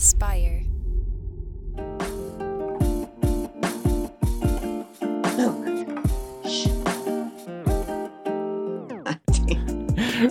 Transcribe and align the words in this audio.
Spire. 0.00 0.62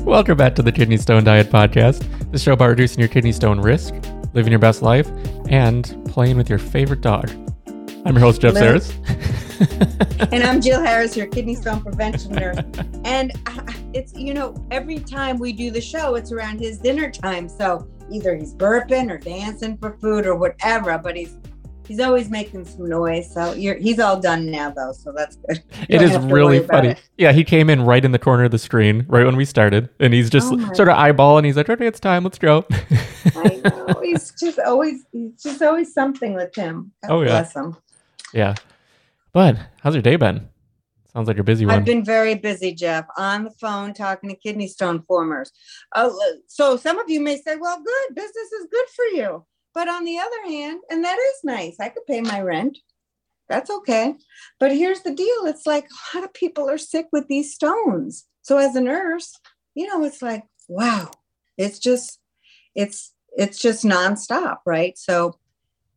Welcome 0.02 0.38
back 0.38 0.55
to 0.55 0.63
the 0.63 0.71
Kidney 0.74 0.97
Stone 0.97 1.26
Diet 1.26 1.52
Podcast, 1.52 2.04
the 2.32 2.39
show 2.39 2.54
about 2.54 2.70
reducing 2.70 2.97
your 3.00 3.09
kidney 3.09 3.32
stone 3.32 3.61
risk, 3.61 3.93
living 4.34 4.52
your 4.52 4.57
best 4.57 4.82
life, 4.82 5.07
and 5.50 6.04
playing 6.09 6.36
with 6.38 6.49
your 6.49 6.57
favorite 6.57 7.01
dog. 7.01 7.29
I'm 8.05 8.15
your 8.15 8.21
host, 8.21 8.41
Jeff 8.41 8.55
Hello. 8.55 8.79
Saris. 8.79 8.91
and 10.31 10.43
I'm 10.43 10.61
Jill 10.61 10.81
Harris, 10.81 11.15
your 11.15 11.27
kidney 11.27 11.54
stone 11.54 11.81
prevention 11.81 12.31
nurse. 12.31 12.57
And 13.05 13.33
uh, 13.45 13.71
it's, 13.93 14.13
you 14.15 14.33
know, 14.33 14.55
every 14.71 14.97
time 14.99 15.38
we 15.38 15.54
do 15.54 15.70
the 15.70 15.81
show, 15.81 16.15
it's 16.15 16.31
around 16.31 16.59
his 16.59 16.79
dinner 16.79 17.11
time. 17.11 17.47
So 17.47 17.88
either 18.12 18.36
he's 18.36 18.54
burping 18.54 19.11
or 19.11 19.18
dancing 19.18 19.78
for 19.78 19.97
food 20.00 20.25
or 20.25 20.36
whatever, 20.36 20.97
but 20.97 21.15
he's 21.15 21.38
he's 21.88 22.00
always 22.00 22.29
making 22.29 22.64
some 22.66 22.88
noise. 22.88 23.33
So 23.33 23.54
you're, 23.54 23.75
he's 23.75 24.00
all 24.00 24.20
done 24.20 24.52
now, 24.52 24.70
though. 24.70 24.92
So 24.92 25.11
that's 25.16 25.38
good. 25.38 25.64
You 25.74 25.86
It 25.89 26.02
is 26.04 26.18
really 26.19 26.60
funny. 26.60 26.89
it. 26.89 27.02
Yeah, 27.18 27.32
he 27.32 27.43
came 27.43 27.69
in 27.69 27.82
right 27.82 28.04
in 28.06 28.11
the 28.11 28.19
corner 28.19 28.43
of 28.43 28.52
the 28.52 28.60
screen, 28.60 29.06
right 29.07 29.25
when 29.25 29.36
we 29.36 29.43
started, 29.46 29.89
and 30.00 30.14
he's 30.14 30.30
just 30.30 30.52
Oh 30.52 30.74
sort 30.74 30.88
of 30.89 30.97
eyeballing. 30.97 31.46
He's 31.46 31.57
like, 31.57 31.69
"Okay, 31.69 31.88
it's 31.88 32.00
time. 32.00 32.23
Let's 32.23 32.38
go." 32.39 32.66
I 33.36 33.61
know. 33.64 34.00
He's 34.03 34.31
just 34.39 34.59
always, 34.59 35.03
he's 35.11 35.41
just 35.41 35.61
always 35.61 35.94
something 35.94 36.33
with 36.33 36.53
him. 36.55 36.91
God 37.03 37.11
Oh, 37.11 37.22
yeah. 37.22 37.28
bless 37.28 37.55
him. 37.55 37.75
yeah. 38.33 38.55
But 39.33 39.58
how's 39.81 39.94
your 39.95 40.02
day 40.02 40.16
been? 40.16 40.47
Sounds 41.19 41.28
like 41.28 41.38
a 41.38 41.44
busy 41.44 41.66
one. 41.66 41.75
I've 41.75 41.83
been 41.83 42.05
very 42.05 42.36
busy, 42.36 42.73
Jeff, 42.73 43.05
on 43.17 43.44
the 43.44 43.52
phone 43.52 43.94
talking 43.94 44.30
to 44.30 44.38
kidney 44.38 44.69
stone 44.69 45.03
formers. 45.05 45.52
Uh, 45.91 46.11
so 46.47 46.77
some 46.77 46.97
of 46.97 47.09
you 47.09 47.19
may 47.19 47.36
say, 47.36 47.58
well, 47.58 47.75
good, 47.75 48.16
business 48.16 48.53
is 48.53 48.67
good 48.72 48.86
for 48.95 49.03
you. 49.17 49.45
But 49.73 49.89
on 49.89 50.05
the 50.05 50.17
other 50.17 50.45
hand, 50.45 50.79
and 50.89 51.03
that 51.03 51.17
is 51.19 51.44
nice, 51.44 51.75
I 51.77 51.89
could 51.89 52.05
pay 52.05 52.21
my 52.21 52.39
rent. 52.39 52.77
That's 53.49 53.69
okay. 53.69 54.16
But 54.61 54.71
here's 54.71 55.02
the 55.02 55.13
deal 55.13 55.45
it's 55.45 55.67
like 55.67 55.89
a 55.89 56.17
lot 56.17 56.23
of 56.23 56.33
people 56.33 56.69
are 56.69 56.77
sick 56.77 57.07
with 57.11 57.27
these 57.27 57.53
stones. 57.53 58.25
So 58.41 58.57
as 58.57 58.77
a 58.77 58.81
nurse, 58.81 59.38
you 59.75 59.88
know, 59.88 60.05
it's 60.05 60.22
like, 60.22 60.45
wow, 60.69 61.11
it's 61.57 61.79
just, 61.79 62.17
it's, 62.75 63.13
it's 63.35 63.61
just 63.61 63.83
nonstop, 63.83 64.59
right? 64.66 64.97
So 64.97 65.38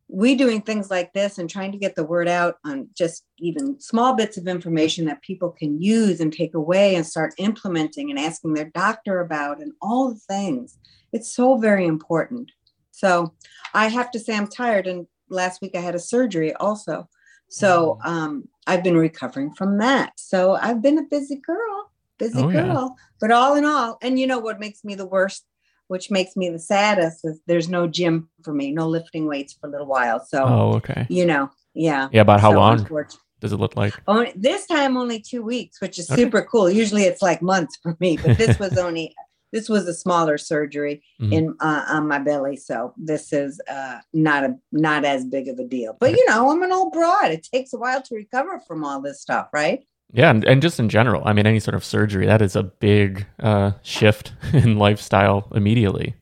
we 0.07 0.35
doing 0.35 0.61
things 0.61 0.91
like 0.91 1.13
this 1.13 1.37
and 1.37 1.49
trying 1.49 1.71
to 1.71 1.77
get 1.77 1.95
the 1.95 2.03
word 2.03 2.27
out 2.27 2.57
on 2.65 2.87
just 2.95 3.23
even 3.39 3.79
small 3.79 4.13
bits 4.15 4.37
of 4.37 4.47
information 4.47 5.05
that 5.05 5.21
people 5.21 5.49
can 5.49 5.81
use 5.81 6.19
and 6.19 6.31
take 6.31 6.53
away 6.53 6.95
and 6.95 7.05
start 7.05 7.33
implementing 7.37 8.09
and 8.09 8.19
asking 8.19 8.53
their 8.53 8.69
doctor 8.75 9.21
about 9.21 9.59
and 9.61 9.71
all 9.81 10.09
the 10.09 10.19
things. 10.19 10.77
It's 11.13 11.33
so 11.33 11.57
very 11.57 11.85
important. 11.85 12.51
So 12.91 13.33
I 13.73 13.87
have 13.87 14.11
to 14.11 14.19
say 14.19 14.35
I'm 14.35 14.47
tired. 14.47 14.87
And 14.87 15.07
last 15.29 15.61
week 15.61 15.75
I 15.75 15.79
had 15.79 15.95
a 15.95 15.99
surgery 15.99 16.53
also. 16.53 17.09
So 17.49 17.99
um, 18.03 18.47
I've 18.65 18.83
been 18.83 18.97
recovering 18.97 19.53
from 19.53 19.77
that. 19.77 20.13
So 20.17 20.55
I've 20.55 20.81
been 20.81 20.97
a 20.97 21.03
busy 21.09 21.35
girl, 21.35 21.91
busy 22.17 22.41
Oh, 22.41 22.49
yeah. 22.49 22.63
girl. 22.63 22.95
But 23.19 23.31
all 23.31 23.55
in 23.55 23.63
all, 23.63 23.97
and 24.01 24.19
you 24.19 24.25
know 24.27 24.39
what 24.39 24.59
makes 24.59 24.83
me 24.83 24.95
the 24.95 25.05
worst, 25.05 25.45
which 25.87 26.09
makes 26.11 26.35
me 26.35 26.49
the 26.49 26.59
saddest, 26.59 27.25
is 27.25 27.39
there's 27.47 27.69
no 27.69 27.87
gym 27.87 28.29
for 28.43 28.53
me, 28.53 28.71
no 28.71 28.87
lifting 28.87 29.27
weights 29.27 29.53
for 29.53 29.67
a 29.67 29.71
little 29.71 29.87
while. 29.87 30.19
So 30.19 30.43
oh, 30.43 30.73
okay. 30.75 31.05
you 31.09 31.25
know, 31.25 31.49
yeah. 31.73 32.09
Yeah, 32.11 32.21
about 32.21 32.39
how 32.41 32.51
So 32.51 32.59
long 32.59 32.87
does 33.39 33.51
it 33.51 33.57
look 33.57 33.75
like? 33.75 33.93
Only, 34.07 34.31
this 34.35 34.65
time 34.67 34.95
only 34.97 35.19
two 35.19 35.43
weeks, 35.43 35.81
which 35.81 35.99
is 35.99 36.09
Okay. 36.09 36.21
super 36.21 36.43
cool. 36.43 36.69
Usually 36.69 37.03
it's 37.03 37.21
like 37.21 37.41
months 37.41 37.77
for 37.81 37.97
me, 37.99 38.17
but 38.17 38.37
this 38.37 38.57
was 38.59 38.77
only 38.77 39.13
this 39.51 39.69
was 39.69 39.87
a 39.87 39.93
smaller 39.93 40.39
surgery 40.39 41.03
Mhm. 41.21 41.31
in 41.33 41.55
uh, 41.59 41.85
on 41.87 42.07
my 42.07 42.17
belly, 42.17 42.55
so 42.55 42.93
this 42.97 43.31
is 43.31 43.61
uh, 43.69 43.99
not 44.11 44.43
a 44.43 44.55
not 44.71 45.05
as 45.05 45.25
big 45.25 45.47
of 45.47 45.59
a 45.59 45.63
deal. 45.63 45.95
But 45.99 46.11
you 46.11 46.25
know, 46.27 46.49
I'm 46.49 46.63
an 46.63 46.71
old 46.71 46.91
broad. 46.91 47.31
It 47.31 47.47
takes 47.53 47.71
a 47.71 47.77
while 47.77 48.01
to 48.01 48.15
recover 48.15 48.59
from 48.67 48.83
all 48.83 48.99
this 48.99 49.21
stuff, 49.21 49.49
right? 49.53 49.83
Yeah, 50.13 50.29
and, 50.29 50.43
and 50.45 50.61
just 50.61 50.79
in 50.79 50.89
general, 50.89 51.23
I 51.25 51.33
mean, 51.33 51.47
any 51.47 51.59
sort 51.59 51.73
of 51.75 51.83
surgery 51.83 52.25
that 52.27 52.41
is 52.41 52.55
a 52.55 52.63
big 52.63 53.25
uh, 53.39 53.71
shift 53.81 54.33
in 54.53 54.77
lifestyle 54.77 55.47
immediately. 55.55 56.15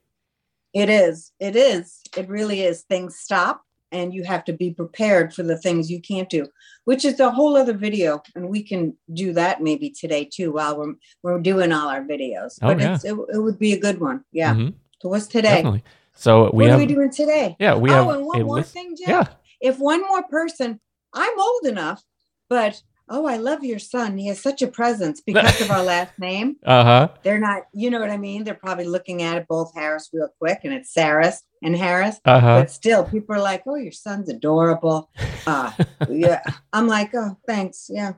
It 0.74 0.90
is. 0.90 1.34
It 1.40 1.56
is. 1.58 2.02
It 2.16 2.30
really 2.30 2.62
is. 2.62 2.84
Things 2.84 3.18
stop 3.18 3.62
and 3.92 4.14
you 4.14 4.24
have 4.24 4.46
to 4.46 4.54
be 4.54 4.72
prepared 4.72 5.34
for 5.34 5.44
the 5.44 5.58
things 5.58 5.92
you 5.92 6.00
can't 6.02 6.30
do, 6.30 6.48
which 6.86 7.04
is 7.04 7.20
a 7.20 7.30
whole 7.30 7.58
other 7.58 7.74
video. 7.74 8.24
And 8.36 8.48
we 8.48 8.64
can 8.64 8.96
do 9.14 9.34
that 9.34 9.62
maybe 9.62 9.90
today 9.90 10.24
too 10.24 10.54
while 10.54 10.78
we're 10.78 10.94
we're 11.24 11.40
doing 11.40 11.74
all 11.74 11.90
our 11.90 12.02
videos. 12.02 12.58
Oh, 12.62 12.68
But 12.70 12.80
yeah. 12.80 12.96
it's, 12.96 13.04
it, 13.04 13.18
it 13.34 13.40
would 13.40 13.60
be 13.60 13.74
a 13.74 13.80
good 13.80 14.00
one. 14.00 14.24
Yeah. 14.32 14.54
Mhm, 14.56 14.74
So 15.02 15.10
what's 15.10 15.28
today? 15.28 15.56
definitely. 15.56 15.84
So 16.14 16.52
we 16.54 16.64
what 16.64 16.70
have, 16.72 16.80
are 16.80 16.84
we 16.84 16.94
doing 16.94 17.12
today? 17.12 17.58
yeah, 17.60 17.76
we 17.76 17.90
oh, 17.90 17.94
have 17.94 18.16
and 18.16 18.26
one 18.26 18.44
more 18.44 18.56
list- 18.58 18.72
thing, 18.72 18.96
Jeff. 18.98 19.10
Yeah, 19.10 19.28
If 19.60 19.78
one 19.80 20.00
more 20.08 20.24
person, 20.24 20.80
I'm 21.14 21.38
old 21.38 21.66
enough, 21.66 22.02
but 22.50 22.82
oh, 23.14 23.26
I 23.28 23.38
love 23.38 23.64
your 23.64 23.78
son. 23.78 24.18
He 24.18 24.28
has 24.30 24.40
such 24.42 24.62
a 24.64 24.68
presence 24.68 25.22
because 25.22 25.60
of 25.62 25.70
our 25.70 25.84
last 25.84 26.18
name. 26.18 26.56
uh 26.66 26.84
huh. 26.84 27.08
They're 27.24 27.40
not, 27.40 27.64
you 27.74 27.90
know 27.92 28.00
what 28.00 28.10
I 28.10 28.18
mean? 28.18 28.44
They're 28.44 28.54
probably 28.56 28.86
looking 28.86 29.22
at 29.22 29.38
it 29.38 29.48
both 29.48 29.74
Harris 29.76 30.10
real 30.14 30.30
quick, 30.40 30.62
and 30.64 30.74
it's 30.74 30.94
Saris 30.94 31.44
and 31.62 31.76
Harris. 31.76 32.20
Uh 32.26 32.40
huh. 32.40 32.60
But 32.62 32.72
still, 32.72 33.04
people 33.04 33.36
are 33.36 33.42
like, 33.42 33.64
"Oh, 33.68 33.76
your 33.76 33.92
son's 33.92 34.30
adorable." 34.30 35.10
Uh, 35.46 35.72
yeah, 36.10 36.42
I'm 36.74 36.88
like, 36.88 37.12
"Oh, 37.14 37.38
thanks." 37.46 37.90
Yeah, 37.94 38.14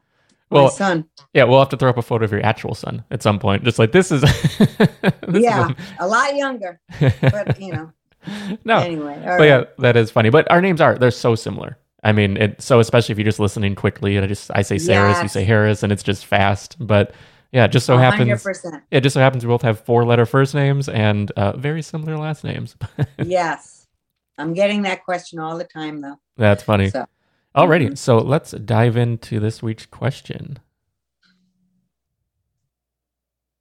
my 0.51 0.61
Well, 0.61 0.69
son. 0.69 1.05
yeah, 1.33 1.43
we'll 1.45 1.59
have 1.59 1.69
to 1.69 1.77
throw 1.77 1.89
up 1.89 1.97
a 1.97 2.01
photo 2.03 2.23
of 2.25 2.31
your 2.31 2.45
actual 2.45 2.75
son 2.75 3.03
at 3.11 3.21
some 3.23 3.39
point. 3.39 3.63
Just 3.63 3.79
like 3.79 3.91
this 3.91 4.11
is. 4.11 4.21
this 4.67 5.43
Yeah, 5.43 5.69
is 5.71 5.75
a 5.99 6.07
lot 6.07 6.35
younger, 6.35 6.79
but 7.21 7.59
you 7.59 7.73
know. 7.73 7.91
no, 8.63 8.77
Anyway, 8.77 9.19
but 9.25 9.39
right. 9.39 9.45
yeah, 9.47 9.63
that 9.79 9.97
is 9.97 10.09
funny. 10.11 10.29
But 10.29 10.49
our 10.49 10.61
names 10.61 10.79
are 10.79 10.97
they're 10.97 11.11
so 11.11 11.35
similar. 11.35 11.77
I 12.03 12.11
mean, 12.11 12.37
it, 12.37 12.61
so 12.61 12.79
especially 12.79 13.13
if 13.13 13.17
you're 13.19 13.25
just 13.25 13.39
listening 13.39 13.75
quickly, 13.75 14.15
and 14.17 14.25
I 14.25 14.27
just 14.27 14.51
I 14.53 14.61
say 14.61 14.77
Saris, 14.77 15.21
you 15.21 15.27
say 15.29 15.43
Harris, 15.43 15.83
and 15.83 15.91
it's 15.91 16.03
just 16.03 16.25
fast. 16.25 16.75
But 16.79 17.13
yeah, 17.51 17.65
it 17.65 17.71
just 17.71 17.85
so 17.85 17.97
happens. 17.97 18.29
100%. 18.29 18.81
It 18.91 19.01
just 19.01 19.13
so 19.13 19.19
happens 19.19 19.45
we 19.45 19.47
both 19.49 19.61
have 19.61 19.79
four 19.79 20.03
letter 20.05 20.25
first 20.25 20.53
names 20.53 20.89
and 20.89 21.31
uh, 21.31 21.55
very 21.55 21.81
similar 21.81 22.17
last 22.17 22.43
names. 22.43 22.75
yes, 23.23 23.87
I'm 24.37 24.53
getting 24.53 24.81
that 24.83 25.05
question 25.05 25.39
all 25.39 25.57
the 25.57 25.63
time, 25.63 26.01
though. 26.01 26.19
That's 26.35 26.63
funny. 26.63 26.89
So, 26.89 27.05
Alrighty, 27.55 27.89
Mhm. 27.91 27.97
so 27.97 28.17
let's 28.17 28.51
dive 28.51 28.97
into 28.97 29.39
this 29.39 29.61
week's 29.61 29.85
question. 29.85 30.57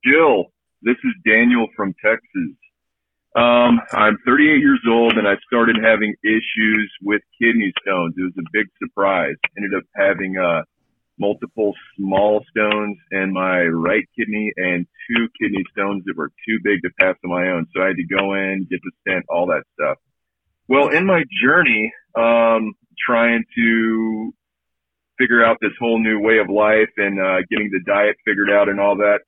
Jill, 0.04 0.46
this 0.80 0.96
is 1.04 1.12
Daniel 1.26 1.68
from 1.76 1.94
Texas. 2.04 2.56
Um, 3.34 3.80
I'm 3.92 4.18
38 4.26 4.60
years 4.60 4.80
old 4.86 5.16
and 5.16 5.26
I 5.26 5.36
started 5.46 5.76
having 5.82 6.14
issues 6.22 6.92
with 7.00 7.22
kidney 7.40 7.72
stones. 7.80 8.14
It 8.18 8.22
was 8.22 8.36
a 8.38 8.48
big 8.52 8.66
surprise. 8.82 9.36
Ended 9.56 9.72
up 9.74 9.84
having 9.96 10.36
uh, 10.36 10.62
multiple 11.18 11.72
small 11.96 12.44
stones 12.50 12.98
in 13.10 13.32
my 13.32 13.62
right 13.62 14.04
kidney 14.18 14.52
and 14.56 14.86
two 15.08 15.28
kidney 15.40 15.64
stones 15.72 16.02
that 16.04 16.16
were 16.16 16.30
too 16.46 16.58
big 16.62 16.82
to 16.82 16.90
pass 17.00 17.16
on 17.24 17.30
my 17.30 17.48
own. 17.48 17.66
So 17.74 17.82
I 17.82 17.88
had 17.88 17.96
to 17.96 18.04
go 18.04 18.34
in, 18.34 18.66
get 18.70 18.80
the 18.82 18.92
stent, 19.00 19.24
all 19.30 19.46
that 19.46 19.62
stuff. 19.74 19.98
Well, 20.68 20.88
in 20.88 21.06
my 21.06 21.24
journey, 21.42 21.92
um, 22.14 22.74
trying 23.06 23.44
to 23.56 24.34
figure 25.18 25.44
out 25.44 25.56
this 25.60 25.72
whole 25.78 26.02
new 26.02 26.20
way 26.20 26.38
of 26.38 26.50
life 26.50 26.90
and 26.96 27.20
uh, 27.20 27.40
getting 27.50 27.70
the 27.70 27.80
diet 27.86 28.16
figured 28.26 28.50
out 28.50 28.68
and 28.68 28.80
all 28.80 28.96
that, 28.96 29.20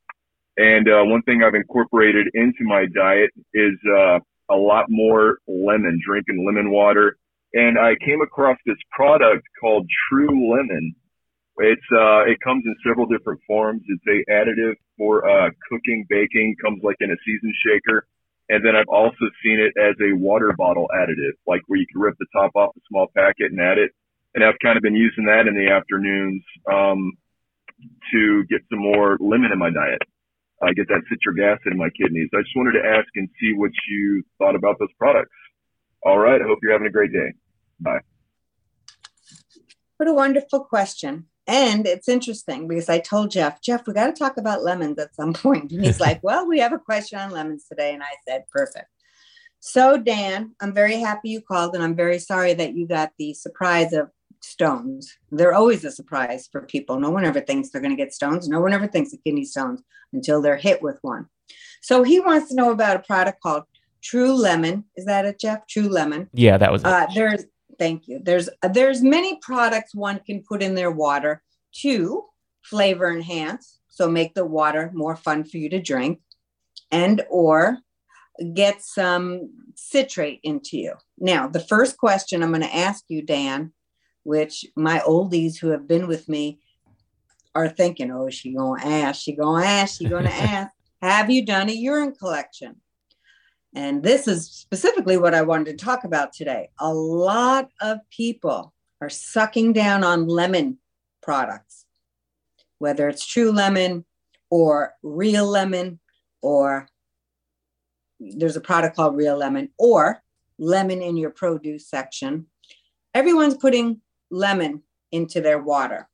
and 0.57 0.89
uh, 0.89 1.03
one 1.05 1.23
thing 1.23 1.43
I've 1.43 1.55
incorporated 1.55 2.29
into 2.35 2.63
my 2.63 2.87
diet 2.95 3.31
is 3.55 3.75
uh, 3.91 4.19
a 4.51 4.57
lot 4.57 4.87
more 4.89 5.39
lemon, 5.49 6.01
drinking 6.07 6.45
lemon 6.47 6.71
water. 6.71 7.17
And 7.55 7.79
I 7.79 7.95
came 8.05 8.21
across 8.21 8.59
this 8.67 8.79
product 8.91 9.45
called 9.61 9.89
True 10.09 10.53
Lemon. 10.53 10.95
It's 11.59 11.87
uh, 11.93 12.27
it 12.27 12.39
comes 12.43 12.65
in 12.67 12.75
several 12.87 13.07
different 13.07 13.41
forms. 13.47 13.83
It's 13.87 14.03
a 14.07 14.31
additive 14.31 14.75
for 14.99 15.29
uh, 15.29 15.51
cooking, 15.71 16.05
baking. 16.09 16.57
Comes 16.63 16.83
like 16.83 16.97
in 17.01 17.11
a 17.11 17.17
season 17.25 17.53
shaker. 17.65 18.07
And 18.49 18.65
then 18.65 18.77
I've 18.77 18.89
also 18.89 19.25
seen 19.43 19.59
it 19.59 19.73
as 19.81 19.95
a 20.03 20.17
water 20.17 20.53
bottle 20.59 20.89
additive, 20.95 21.33
like 21.47 21.63
where 21.67 21.79
you 21.79 21.87
can 21.91 22.01
rip 22.01 22.17
the 22.19 22.27
top 22.33 22.51
off 22.55 22.77
a 22.77 22.81
small 22.91 23.07
packet 23.17 23.53
and 23.53 23.61
add 23.61 23.79
it. 23.79 23.93
And 24.35 24.45
I've 24.45 24.59
kind 24.63 24.77
of 24.77 24.83
been 24.83 24.97
using 24.97 25.25
that 25.27 25.47
in 25.47 25.55
the 25.55 25.73
afternoons 25.73 26.43
um, 26.71 27.13
to 28.13 28.45
get 28.51 28.61
some 28.69 28.81
more 28.81 29.17
lemon 29.21 29.53
in 29.53 29.59
my 29.59 29.71
diet. 29.71 30.03
I 30.65 30.73
get 30.73 30.89
that 30.89 31.03
citric 31.09 31.41
acid 31.43 31.73
in 31.73 31.79
my 31.79 31.91
kidneys. 31.91 32.31
I 32.35 32.41
just 32.41 32.57
wanted 32.57 32.81
to 32.81 32.87
ask 32.87 33.07
and 33.17 33.29
see 33.41 33.53
what 33.53 33.71
you 33.89 34.23
thought 34.39 34.55
about 34.57 34.79
those 34.79 34.93
products. 34.99 35.31
All 36.03 36.19
right. 36.19 36.41
I 36.41 36.45
hope 36.45 36.59
you're 36.63 36.73
having 36.73 36.87
a 36.87 36.91
great 36.91 37.13
day. 37.13 37.33
Bye. 37.81 38.01
what 39.99 40.09
a 40.09 40.15
wonderful 40.15 40.61
question. 40.61 41.27
And 41.47 41.87
it's 41.87 42.09
interesting 42.09 42.67
because 42.69 42.89
I 42.89 43.01
told 43.01 43.31
Jeff, 43.31 43.61
Jeff, 43.61 43.87
we 43.87 43.93
got 43.93 44.07
to 44.07 44.13
talk 44.13 44.39
about 44.39 44.63
lemons 44.63 44.99
at 44.99 45.15
some 45.15 45.35
point. 45.35 45.73
And 45.73 45.85
he's 45.85 46.01
like, 46.01 46.21
well, 46.23 46.47
we 46.49 46.61
have 46.61 46.73
a 46.73 46.79
question 46.79 47.19
on 47.19 47.31
lemons 47.31 47.67
today. 47.69 47.93
And 47.93 48.03
I 48.03 48.13
said, 48.27 48.45
perfect. 48.51 48.87
So, 49.61 49.97
Dan, 49.97 50.55
I'm 50.61 50.75
very 50.75 50.97
happy 51.01 51.31
you 51.31 51.41
called, 51.41 51.75
and 51.75 51.83
I'm 51.83 51.97
very 51.97 52.19
sorry 52.19 52.53
that 52.53 52.75
you 52.75 52.87
got 52.87 53.13
the 53.19 53.33
surprise 53.33 53.95
of 53.95 54.11
stones. 54.45 55.13
They're 55.31 55.55
always 55.55 55.85
a 55.85 55.91
surprise 55.91 56.49
for 56.51 56.63
people. 56.63 57.01
No 57.01 57.11
one 57.11 57.25
ever 57.25 57.41
thinks 57.41 57.71
they're 57.71 57.81
going 57.81 57.97
to 57.97 58.03
get 58.03 58.13
stones. 58.13 58.49
No 58.49 58.61
one 58.61 58.73
ever 58.73 58.87
thinks 58.87 59.13
of 59.13 59.23
kidney 59.25 59.45
stones 59.45 59.83
until 60.13 60.43
they're 60.43 60.57
hit 60.57 60.83
with 60.83 60.99
one. 61.03 61.27
So, 61.83 62.03
he 62.03 62.21
wants 62.21 62.49
to 62.49 62.55
know 62.55 62.71
about 62.71 62.97
a 62.97 63.01
product 63.01 63.41
called 63.43 63.65
True 64.03 64.35
Lemon. 64.35 64.85
Is 64.97 65.07
that 65.07 65.25
it, 65.25 65.41
Jeff? 65.41 65.67
True 65.67 65.89
Lemon. 65.89 66.29
Yeah, 66.33 66.59
that 66.59 66.73
was 66.73 66.83
it. 66.83 66.87
Uh, 66.87 67.07
there's 67.15 67.45
thank 67.79 68.07
you. 68.09 68.21
There's 68.23 68.49
there's 68.73 69.03
many 69.03 69.39
products 69.41 69.95
one 69.95 70.21
can 70.21 70.43
put 70.43 70.63
in 70.63 70.75
their 70.75 70.91
water 70.91 71.43
to 71.83 72.25
flavor 72.63 73.11
enhance, 73.11 73.81
so 73.89 74.09
make 74.09 74.35
the 74.35 74.47
water 74.47 74.91
more 74.95 75.17
fun 75.17 75.45
for 75.45 75.59
you 75.59 75.69
to 75.71 75.81
drink, 75.81 76.21
and 76.91 77.25
or 77.29 77.79
get 78.53 78.83
some 78.83 79.51
citrate 79.77 80.41
into 80.43 80.77
you. 80.77 80.95
Now, 81.19 81.47
the 81.49 81.61
first 81.61 81.97
question 81.97 82.43
I'm 82.43 82.51
going 82.51 82.63
to 82.63 82.77
ask 82.77 83.05
you, 83.09 83.23
Dan, 83.23 83.73
which 84.25 84.67
my 84.75 84.99
oldies 85.01 85.59
who 85.59 85.69
have 85.69 85.87
been 85.87 86.09
with 86.09 86.29
me 86.29 86.59
are 87.55 87.69
thinking, 87.69 88.11
oh, 88.11 88.31
she 88.31 88.55
gonna 88.55 88.85
ask, 88.85 89.23
she 89.23 89.37
gonna 89.37 89.65
ask, 89.65 89.99
she 89.99 90.09
gonna 90.09 90.29
ask. 90.33 90.75
Have 91.01 91.31
you 91.31 91.45
done 91.45 91.69
a 91.69 91.73
urine 91.73 92.15
collection? 92.15 92.77
And 93.75 94.03
this 94.03 94.27
is 94.27 94.49
specifically 94.49 95.19
what 95.19 95.35
I 95.35 95.43
wanted 95.43 95.79
to 95.79 95.85
talk 95.85 96.05
about 96.05 96.33
today. 96.33 96.71
A 96.79 96.93
lot 96.93 97.69
of 97.81 97.99
people 98.11 98.73
are 99.01 99.11
sucking 99.11 99.73
down 99.73 100.05
on 100.05 100.27
lemon 100.27 100.79
products, 101.23 101.85
whether 102.79 103.09
it's 103.09 103.27
true 103.27 103.51
lemon 103.51 104.05
or 104.49 104.95
real 105.03 105.47
lemon, 105.47 105.99
or 106.41 106.89
there's 108.21 108.57
a 108.57 108.61
product 108.61 108.97
called 108.97 109.17
real 109.17 109.37
lemon, 109.37 109.71
or 109.79 110.23
lemon 110.59 111.03
in 111.03 111.17
your 111.17 111.31
produce 111.31 111.89
section. 111.89 112.47
Everyone's 113.13 113.57
putting 113.57 114.01
lemon 114.35 114.83
into 115.13 115.41
their 115.41 115.63
water. 115.63 116.09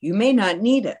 You 0.00 0.14
may 0.14 0.32
not 0.32 0.60
need 0.60 0.86
it. 0.86 0.98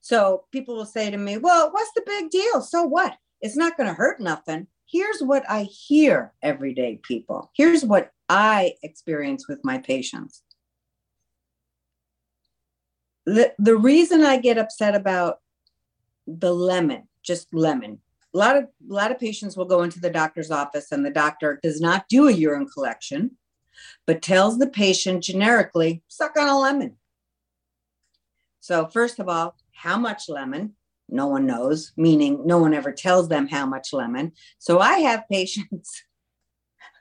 So 0.00 0.44
people 0.50 0.74
will 0.76 0.86
say 0.86 1.10
to 1.10 1.16
me, 1.16 1.38
Well, 1.38 1.70
what's 1.72 1.92
the 1.94 2.02
big 2.06 2.30
deal? 2.30 2.60
So 2.60 2.84
what? 2.84 3.16
It's 3.40 3.56
not 3.56 3.76
going 3.76 3.88
to 3.88 3.94
hurt 3.94 4.20
nothing. 4.20 4.66
Here's 4.86 5.20
what 5.20 5.48
I 5.48 5.64
hear 5.64 6.32
every 6.42 6.74
day, 6.74 7.00
people. 7.02 7.50
Here's 7.54 7.84
what 7.84 8.10
I 8.28 8.74
experience 8.82 9.48
with 9.48 9.64
my 9.64 9.78
patients. 9.78 10.42
The, 13.26 13.54
the 13.58 13.76
reason 13.76 14.22
I 14.22 14.36
get 14.38 14.58
upset 14.58 14.94
about 14.94 15.40
the 16.26 16.54
lemon, 16.54 17.08
just 17.22 17.52
lemon, 17.52 18.00
a 18.34 18.38
lot 18.38 18.56
of 18.56 18.64
a 18.64 18.92
lot 18.92 19.10
of 19.10 19.18
patients 19.18 19.56
will 19.56 19.64
go 19.64 19.82
into 19.82 20.00
the 20.00 20.10
doctor's 20.10 20.50
office 20.50 20.92
and 20.92 21.04
the 21.04 21.10
doctor 21.10 21.60
does 21.62 21.80
not 21.80 22.08
do 22.08 22.28
a 22.28 22.32
urine 22.32 22.68
collection, 22.68 23.36
but 24.06 24.22
tells 24.22 24.58
the 24.58 24.66
patient 24.66 25.22
generically, 25.24 26.02
suck 26.08 26.36
on 26.38 26.48
a 26.48 26.58
lemon. 26.58 26.96
So 28.60 28.86
first 28.86 29.18
of 29.18 29.28
all, 29.28 29.56
how 29.72 29.98
much 29.98 30.28
lemon? 30.28 30.74
no 31.08 31.26
one 31.26 31.46
knows, 31.46 31.92
meaning 31.96 32.40
no 32.44 32.58
one 32.58 32.74
ever 32.74 32.92
tells 32.92 33.28
them 33.28 33.46
how 33.46 33.66
much 33.66 33.92
lemon. 33.92 34.32
So 34.58 34.78
I 34.80 34.98
have 35.00 35.28
patients. 35.30 36.02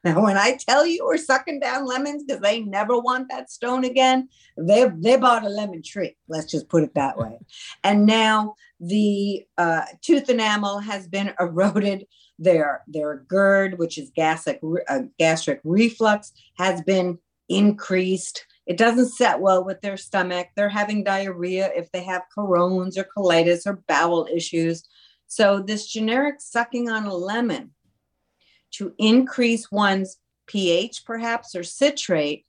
Now, 0.04 0.22
when 0.22 0.38
I 0.38 0.58
tell 0.58 0.86
you 0.86 1.06
we're 1.06 1.18
sucking 1.18 1.62
down 1.62 1.86
lemons 1.86 2.24
because 2.24 2.42
they 2.42 2.62
never 2.62 3.00
want 3.00 3.30
that 3.30 3.50
stone 3.50 3.86
again, 3.86 4.28
they 4.58 4.90
they 4.96 5.16
bought 5.16 5.46
a 5.46 5.50
lemon 5.50 5.82
tree. 5.82 6.18
Let's 6.28 6.52
just 6.52 6.68
put 6.68 6.84
it 6.84 6.94
that 6.96 7.18
way. 7.18 7.40
And 7.84 8.06
now 8.06 8.56
the 8.80 9.46
uh, 9.58 9.84
tooth 10.02 10.30
enamel 10.30 10.80
has 10.80 11.08
been 11.08 11.34
eroded. 11.40 12.06
Their 12.40 12.82
their 12.88 13.24
GERD, 13.30 13.78
which 13.78 13.98
is 13.98 14.12
gastric 14.16 14.60
uh, 14.90 15.02
gastric 15.20 15.62
reflux, 15.64 16.34
has 16.58 16.82
been 16.82 17.20
increased. 17.48 18.46
It 18.66 18.78
doesn't 18.78 19.10
set 19.10 19.40
well 19.40 19.64
with 19.64 19.82
their 19.82 19.98
stomach. 19.98 20.48
They're 20.56 20.70
having 20.70 21.04
diarrhea 21.04 21.70
if 21.76 21.92
they 21.92 22.04
have 22.04 22.24
Crohn's 22.36 22.98
or 22.98 23.06
colitis 23.16 23.68
or 23.68 23.84
bowel 23.88 24.28
issues. 24.34 24.84
So, 25.28 25.62
this 25.62 25.88
generic 25.88 26.42
sucking 26.42 26.90
on 26.90 27.06
a 27.06 27.14
lemon 27.14 27.72
to 28.74 28.94
increase 28.98 29.72
one's 29.72 30.18
pH, 30.48 31.06
perhaps, 31.06 31.56
or 31.56 31.64
citrate. 31.64 32.46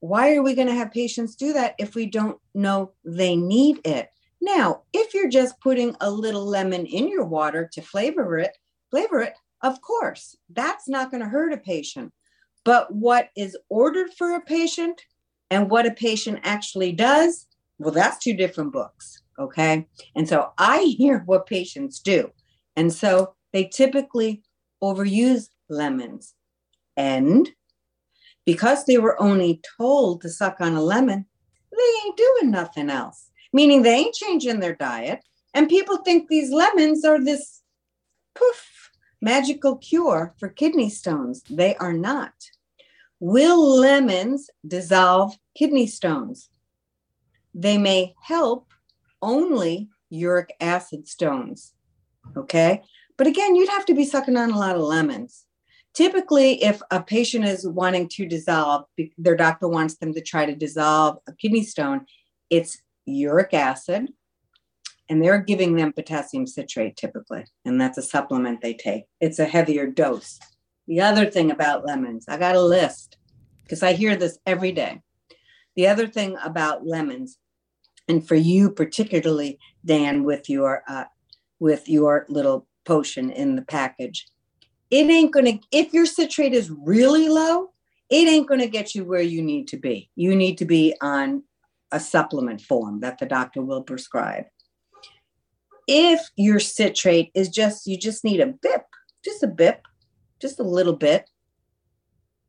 Why 0.00 0.34
are 0.34 0.42
we 0.42 0.54
going 0.54 0.68
to 0.68 0.74
have 0.74 0.92
patients 0.92 1.36
do 1.36 1.52
that 1.52 1.74
if 1.78 1.94
we 1.94 2.06
don't 2.06 2.38
know 2.54 2.92
they 3.04 3.36
need 3.36 3.80
it? 3.86 4.08
Now, 4.40 4.82
if 4.92 5.14
you're 5.14 5.28
just 5.28 5.60
putting 5.60 5.94
a 6.00 6.10
little 6.10 6.44
lemon 6.44 6.86
in 6.86 7.08
your 7.08 7.24
water 7.24 7.70
to 7.74 7.80
flavor 7.80 8.38
it, 8.38 8.56
flavor 8.90 9.20
it, 9.20 9.34
of 9.62 9.80
course, 9.80 10.36
that's 10.50 10.88
not 10.88 11.12
going 11.12 11.22
to 11.22 11.28
hurt 11.28 11.52
a 11.52 11.58
patient. 11.58 12.12
But 12.64 12.92
what 12.92 13.30
is 13.36 13.56
ordered 13.68 14.12
for 14.18 14.34
a 14.34 14.40
patient 14.40 15.00
and 15.50 15.70
what 15.70 15.86
a 15.86 15.92
patient 15.92 16.40
actually 16.42 16.92
does, 16.92 17.46
well, 17.78 17.92
that's 17.92 18.18
two 18.18 18.34
different 18.34 18.72
books. 18.72 19.22
Okay. 19.38 19.86
And 20.14 20.28
so 20.28 20.52
I 20.58 20.82
hear 20.98 21.22
what 21.26 21.46
patients 21.46 22.00
do. 22.00 22.30
And 22.76 22.92
so 22.92 23.34
they 23.52 23.64
typically 23.64 24.42
overuse 24.82 25.48
lemons. 25.68 26.34
And 26.96 27.48
because 28.44 28.84
they 28.84 28.98
were 28.98 29.20
only 29.20 29.60
told 29.78 30.22
to 30.22 30.28
suck 30.28 30.56
on 30.60 30.74
a 30.74 30.82
lemon, 30.82 31.26
they 31.70 32.06
ain't 32.06 32.16
doing 32.16 32.50
nothing 32.50 32.90
else, 32.90 33.30
meaning 33.52 33.82
they 33.82 33.94
ain't 33.94 34.14
changing 34.14 34.60
their 34.60 34.74
diet. 34.74 35.20
And 35.54 35.68
people 35.68 35.98
think 35.98 36.28
these 36.28 36.50
lemons 36.50 37.04
are 37.04 37.22
this 37.22 37.62
poof 38.34 38.90
magical 39.20 39.76
cure 39.76 40.34
for 40.38 40.48
kidney 40.48 40.90
stones. 40.90 41.42
They 41.48 41.76
are 41.76 41.92
not. 41.92 42.32
Will 43.20 43.78
lemons 43.78 44.50
dissolve 44.66 45.38
kidney 45.56 45.86
stones? 45.86 46.50
They 47.54 47.78
may 47.78 48.14
help 48.20 48.72
only 49.22 49.88
uric 50.10 50.54
acid 50.60 51.06
stones. 51.06 51.72
Okay. 52.36 52.82
But 53.16 53.26
again, 53.26 53.54
you'd 53.54 53.68
have 53.68 53.86
to 53.86 53.94
be 53.94 54.04
sucking 54.04 54.36
on 54.36 54.50
a 54.50 54.58
lot 54.58 54.76
of 54.76 54.82
lemons. 54.82 55.44
Typically, 55.94 56.62
if 56.62 56.80
a 56.90 57.02
patient 57.02 57.44
is 57.44 57.68
wanting 57.68 58.08
to 58.08 58.26
dissolve, 58.26 58.84
their 59.18 59.36
doctor 59.36 59.68
wants 59.68 59.96
them 59.96 60.14
to 60.14 60.22
try 60.22 60.46
to 60.46 60.54
dissolve 60.54 61.18
a 61.28 61.32
kidney 61.34 61.62
stone, 61.62 62.06
it's 62.48 62.80
uric 63.04 63.52
acid, 63.52 64.08
and 65.08 65.22
they're 65.22 65.40
giving 65.40 65.76
them 65.76 65.92
potassium 65.92 66.46
citrate 66.46 66.96
typically, 66.96 67.44
and 67.66 67.78
that's 67.78 67.98
a 67.98 68.02
supplement 68.02 68.62
they 68.62 68.72
take. 68.72 69.04
It's 69.20 69.38
a 69.38 69.44
heavier 69.44 69.86
dose. 69.86 70.38
The 70.86 71.00
other 71.00 71.30
thing 71.30 71.50
about 71.50 71.84
lemons, 71.84 72.24
I 72.28 72.38
got 72.38 72.56
a 72.56 72.62
list 72.62 73.18
because 73.62 73.82
I 73.82 73.92
hear 73.92 74.16
this 74.16 74.38
every 74.46 74.72
day. 74.72 75.02
The 75.76 75.88
other 75.88 76.06
thing 76.06 76.36
about 76.42 76.86
lemons, 76.86 77.38
and 78.08 78.26
for 78.26 78.34
you 78.34 78.70
particularly, 78.70 79.58
Dan, 79.84 80.24
with 80.24 80.48
your 80.48 80.82
uh, 80.88 81.04
with 81.60 81.88
your 81.88 82.26
little 82.28 82.66
potion 82.84 83.30
in 83.30 83.56
the 83.56 83.62
package, 83.62 84.26
it 84.90 85.08
ain't 85.10 85.32
gonna. 85.32 85.58
If 85.70 85.92
your 85.94 86.06
citrate 86.06 86.52
is 86.52 86.70
really 86.70 87.28
low, 87.28 87.70
it 88.10 88.28
ain't 88.28 88.48
gonna 88.48 88.66
get 88.66 88.94
you 88.94 89.04
where 89.04 89.22
you 89.22 89.42
need 89.42 89.68
to 89.68 89.76
be. 89.76 90.10
You 90.16 90.36
need 90.36 90.58
to 90.58 90.64
be 90.64 90.94
on 91.00 91.42
a 91.90 92.00
supplement 92.00 92.60
form 92.60 93.00
that 93.00 93.18
the 93.18 93.26
doctor 93.26 93.62
will 93.62 93.82
prescribe. 93.82 94.44
If 95.86 96.20
your 96.36 96.60
citrate 96.60 97.30
is 97.34 97.48
just 97.48 97.86
you 97.86 97.98
just 97.98 98.24
need 98.24 98.40
a 98.40 98.46
bip, 98.46 98.84
just 99.24 99.42
a 99.42 99.48
bip, 99.48 99.82
just 100.40 100.60
a 100.60 100.64
little 100.64 100.96
bit, 100.96 101.28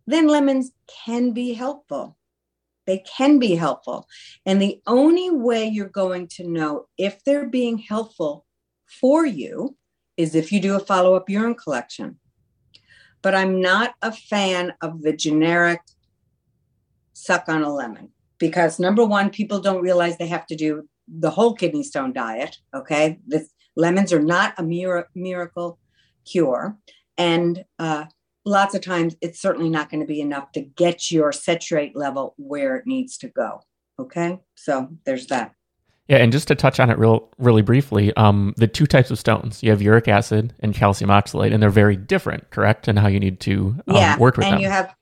then 0.08 0.28
lemons 0.28 0.72
can 1.06 1.32
be 1.32 1.54
helpful. 1.54 2.18
They 2.86 3.00
can 3.00 3.40
be 3.40 3.56
helpful. 3.56 4.08
And 4.46 4.62
the 4.62 4.82
only 4.86 5.30
way 5.30 5.68
you're 5.68 5.88
going 5.88 6.28
to 6.36 6.48
know 6.48 6.88
if 6.98 7.24
they're 7.24 7.48
being 7.48 7.78
helpful 7.78 8.46
for 8.86 9.26
you 9.26 9.78
is 10.18 10.36
if 10.36 10.52
you 10.52 10.60
do 10.60 10.76
a 10.76 10.80
follow 10.80 11.16
up 11.16 11.30
urine 11.30 11.56
collection. 11.56 12.20
But 13.22 13.36
I'm 13.36 13.62
not 13.62 13.96
a 14.02 14.12
fan 14.12 14.74
of 14.82 15.02
the 15.02 15.14
generic 15.14 15.80
suck 17.14 17.48
on 17.48 17.64
a 17.64 17.74
lemon 17.74 18.10
because 18.38 18.80
number 18.80 19.06
one, 19.06 19.30
people 19.30 19.60
don't 19.60 19.82
realize 19.82 20.18
they 20.18 20.28
have 20.28 20.46
to 20.48 20.56
do 20.56 20.88
the 21.08 21.30
whole 21.30 21.54
kidney 21.54 21.84
stone 21.84 22.12
diet. 22.14 22.58
Okay. 22.76 23.20
The 23.28 23.48
lemons 23.76 24.12
are 24.12 24.22
not 24.22 24.54
a 24.58 24.64
mir- 24.64 25.08
miracle 25.16 25.80
cure. 26.26 26.78
And 27.18 27.64
uh, 27.80 28.06
lots 28.46 28.76
of 28.76 28.82
times 28.82 29.16
it's 29.22 29.42
certainly 29.42 29.70
not 29.70 29.90
going 29.90 30.02
to 30.02 30.08
be 30.08 30.22
enough 30.22 30.52
to 30.54 30.62
get 30.62 31.12
your 31.12 31.32
citrate 31.32 31.96
level 31.96 32.34
where 32.38 32.76
it 32.76 32.86
needs 32.86 33.18
to 33.20 33.30
go. 33.30 33.62
Okay. 34.00 34.40
So 34.56 34.90
there's 35.06 35.28
that. 35.28 35.54
Yeah, 36.08 36.18
and 36.18 36.32
just 36.34 36.50
to 36.50 36.56
touch 36.56 36.80
on 36.80 36.90
it 36.90 36.98
real 36.98 37.30
really 37.38 37.62
briefly, 37.62 38.14
um, 38.16 38.54
the 38.58 38.68
two 38.68 38.86
types 38.86 39.10
of 39.10 39.18
stones 39.18 39.64
you 39.64 39.70
have 39.70 39.82
uric 39.82 40.08
acid 40.08 40.54
and 40.60 40.74
calcium 40.74 41.10
oxalate, 41.10 41.54
and 41.54 41.64
they're 41.64 41.70
very 41.70 41.96
different, 41.96 42.50
correct? 42.50 42.88
And 42.88 43.00
how 43.00 43.08
you 43.08 43.20
need 43.20 43.40
to 43.42 43.76
um, 43.88 43.96
yeah, 43.96 44.18
work 44.18 44.36
with 44.36 44.46
and 44.46 44.56
them. 44.56 44.62
you 44.62 44.70
have 44.70 44.94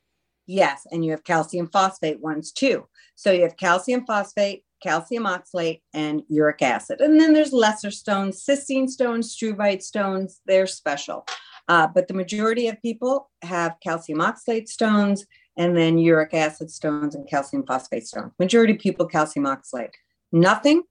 yes, 0.45 0.85
and 0.91 1.03
you 1.03 1.11
have 1.11 1.23
calcium 1.23 1.67
phosphate 1.67 2.19
ones 2.21 2.51
too. 2.51 2.85
So 3.15 3.31
you 3.31 3.41
have 3.43 3.57
calcium 3.57 4.05
phosphate, 4.05 4.63
calcium 4.83 5.23
oxalate, 5.23 5.81
and 5.93 6.21
uric 6.29 6.61
acid, 6.61 7.01
and 7.01 7.19
then 7.19 7.33
there's 7.33 7.51
lesser 7.51 7.89
stones, 7.89 8.45
cystine 8.45 8.87
stones, 8.87 9.35
struvite 9.35 9.81
stones. 9.81 10.39
They're 10.45 10.67
special. 10.67 11.25
Uh, 11.67 11.87
but 11.87 12.07
the 12.07 12.13
majority 12.13 12.67
of 12.67 12.81
people 12.81 13.29
have 13.43 13.75
calcium 13.81 14.19
oxalate 14.19 14.67
stones 14.67 15.25
and 15.57 15.75
then 15.75 15.97
uric 15.97 16.33
acid 16.33 16.71
stones 16.71 17.15
and 17.15 17.27
calcium 17.27 17.65
phosphate 17.65 18.05
stones. 18.05 18.31
Majority 18.39 18.73
of 18.73 18.79
people 18.79 19.05
calcium 19.05 19.45
oxalate. 19.45 19.91
Nothing, 20.31 20.83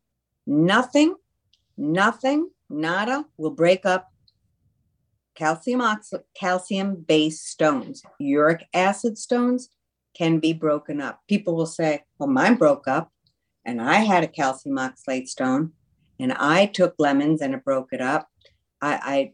nothing, 0.51 1.15
nothing, 1.79 2.51
nada 2.69 3.25
will 3.37 3.53
break 3.53 3.87
up 3.87 4.13
calcium 5.37 5.81
ox- 5.81 6.13
calcium 6.35 6.97
based 6.97 7.47
stones, 7.47 8.03
uric 8.19 8.67
acid 8.75 9.17
stones 9.17 9.71
can 10.13 10.41
be 10.41 10.53
broken 10.53 11.01
up. 11.01 11.21
People 11.29 11.55
will 11.55 11.67
say, 11.67 12.03
"Well, 12.19 12.29
mine 12.29 12.57
broke 12.57 12.89
up, 12.89 13.13
and 13.65 13.81
I 13.81 14.01
had 14.01 14.25
a 14.25 14.29
calcium 14.29 14.77
oxalate 14.77 15.29
stone, 15.29 15.73
and 16.19 16.33
I 16.33 16.67
took 16.67 16.97
lemons 16.99 17.41
and 17.41 17.55
it 17.55 17.65
broke 17.65 17.93
it 17.93 18.01
up." 18.01 18.29
I, 18.83 18.93
I 19.03 19.33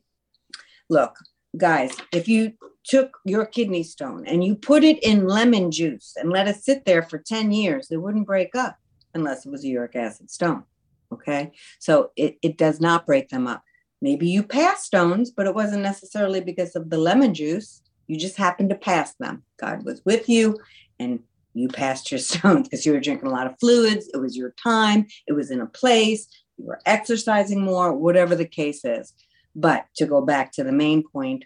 look, 0.91 1.17
guys, 1.57 1.97
if 2.13 2.29
you 2.29 2.53
took 2.85 3.19
your 3.25 3.47
kidney 3.47 3.83
stone 3.83 4.27
and 4.27 4.45
you 4.45 4.55
put 4.55 4.85
it 4.85 5.03
in 5.03 5.27
lemon 5.27 5.71
juice 5.71 6.15
and 6.17 6.31
let 6.31 6.47
it 6.47 6.57
sit 6.57 6.85
there 6.85 7.03
for 7.03 7.19
10 7.19 7.51
years, 7.51 7.91
it 7.91 7.97
wouldn't 7.97 8.27
break 8.27 8.55
up 8.55 8.77
unless 9.15 9.45
it 9.47 9.51
was 9.51 9.65
a 9.65 9.69
uric 9.69 9.97
acid 9.97 10.31
stone. 10.31 10.65
Okay. 11.13 11.53
So 11.79 12.11
it, 12.17 12.39
it 12.43 12.57
does 12.57 12.81
not 12.81 13.07
break 13.07 13.29
them 13.29 13.47
up. 13.47 13.63
Maybe 14.03 14.29
you 14.29 14.43
passed 14.43 14.85
stones, 14.85 15.31
but 15.31 15.47
it 15.47 15.55
wasn't 15.55 15.83
necessarily 15.83 16.41
because 16.41 16.77
of 16.77 16.91
the 16.91 16.99
lemon 16.99 17.35
juice. 17.35 17.83
You 18.07 18.19
just 18.19 18.37
happened 18.37 18.71
to 18.71 18.77
pass 18.77 19.15
them. 19.15 19.43
God 19.59 19.85
was 19.85 20.03
with 20.05 20.29
you 20.29 20.59
and 20.99 21.21
you 21.55 21.69
passed 21.69 22.11
your 22.11 22.19
stones 22.21 22.69
because 22.69 22.85
you 22.85 22.93
were 22.93 23.01
drinking 23.01 23.29
a 23.29 23.33
lot 23.33 23.47
of 23.47 23.59
fluids. 23.59 24.09
It 24.13 24.19
was 24.19 24.37
your 24.37 24.55
time. 24.63 25.07
It 25.27 25.33
was 25.33 25.51
in 25.51 25.61
a 25.61 25.67
place. 25.67 26.29
You 26.59 26.67
were 26.67 26.81
exercising 26.87 27.61
more, 27.61 27.93
whatever 27.93 28.35
the 28.35 28.47
case 28.47 28.85
is. 28.85 29.13
But 29.55 29.87
to 29.97 30.07
go 30.07 30.21
back 30.21 30.53
to 30.53 30.65
the 30.65 30.73
main 30.73 31.03
point, 31.03 31.45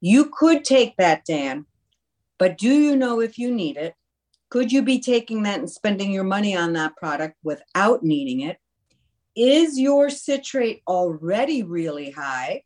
you 0.00 0.30
could 0.32 0.64
take 0.64 0.96
that, 0.96 1.24
Dan, 1.24 1.66
but 2.38 2.56
do 2.56 2.68
you 2.68 2.94
know 2.94 3.20
if 3.20 3.36
you 3.36 3.52
need 3.52 3.76
it? 3.76 3.94
Could 4.50 4.72
you 4.72 4.82
be 4.82 5.00
taking 5.00 5.42
that 5.42 5.58
and 5.58 5.68
spending 5.68 6.12
your 6.12 6.24
money 6.24 6.56
on 6.56 6.72
that 6.74 6.96
product 6.96 7.36
without 7.42 8.02
needing 8.02 8.40
it? 8.40 8.58
Is 9.38 9.78
your 9.78 10.10
citrate 10.10 10.82
already 10.88 11.62
really 11.62 12.10
high 12.10 12.64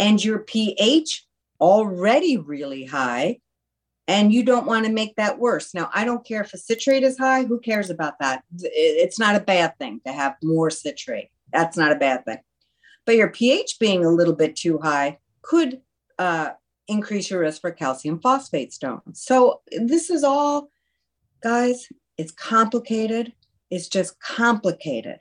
and 0.00 0.22
your 0.22 0.40
pH 0.40 1.24
already 1.60 2.36
really 2.36 2.84
high? 2.84 3.38
And 4.08 4.32
you 4.32 4.44
don't 4.44 4.66
want 4.66 4.86
to 4.86 4.92
make 4.92 5.16
that 5.16 5.38
worse. 5.38 5.74
Now, 5.74 5.90
I 5.92 6.04
don't 6.04 6.26
care 6.26 6.40
if 6.40 6.52
a 6.54 6.58
citrate 6.58 7.02
is 7.02 7.18
high. 7.18 7.44
Who 7.44 7.58
cares 7.60 7.90
about 7.90 8.18
that? 8.20 8.42
It's 8.60 9.18
not 9.18 9.36
a 9.36 9.40
bad 9.40 9.78
thing 9.78 10.00
to 10.06 10.12
have 10.12 10.36
more 10.42 10.70
citrate. 10.70 11.28
That's 11.52 11.76
not 11.76 11.92
a 11.92 11.96
bad 11.96 12.24
thing. 12.24 12.38
But 13.04 13.16
your 13.16 13.30
pH 13.30 13.78
being 13.78 14.04
a 14.04 14.10
little 14.10 14.34
bit 14.34 14.56
too 14.56 14.78
high 14.78 15.18
could 15.42 15.80
uh, 16.18 16.50
increase 16.88 17.30
your 17.30 17.40
risk 17.40 17.60
for 17.60 17.70
calcium 17.70 18.20
phosphate 18.20 18.72
stones. 18.72 19.22
So 19.22 19.62
this 19.70 20.10
is 20.10 20.24
all, 20.24 20.70
guys, 21.42 21.88
it's 22.16 22.32
complicated. 22.32 23.32
It's 23.70 23.88
just 23.88 24.20
complicated. 24.20 25.18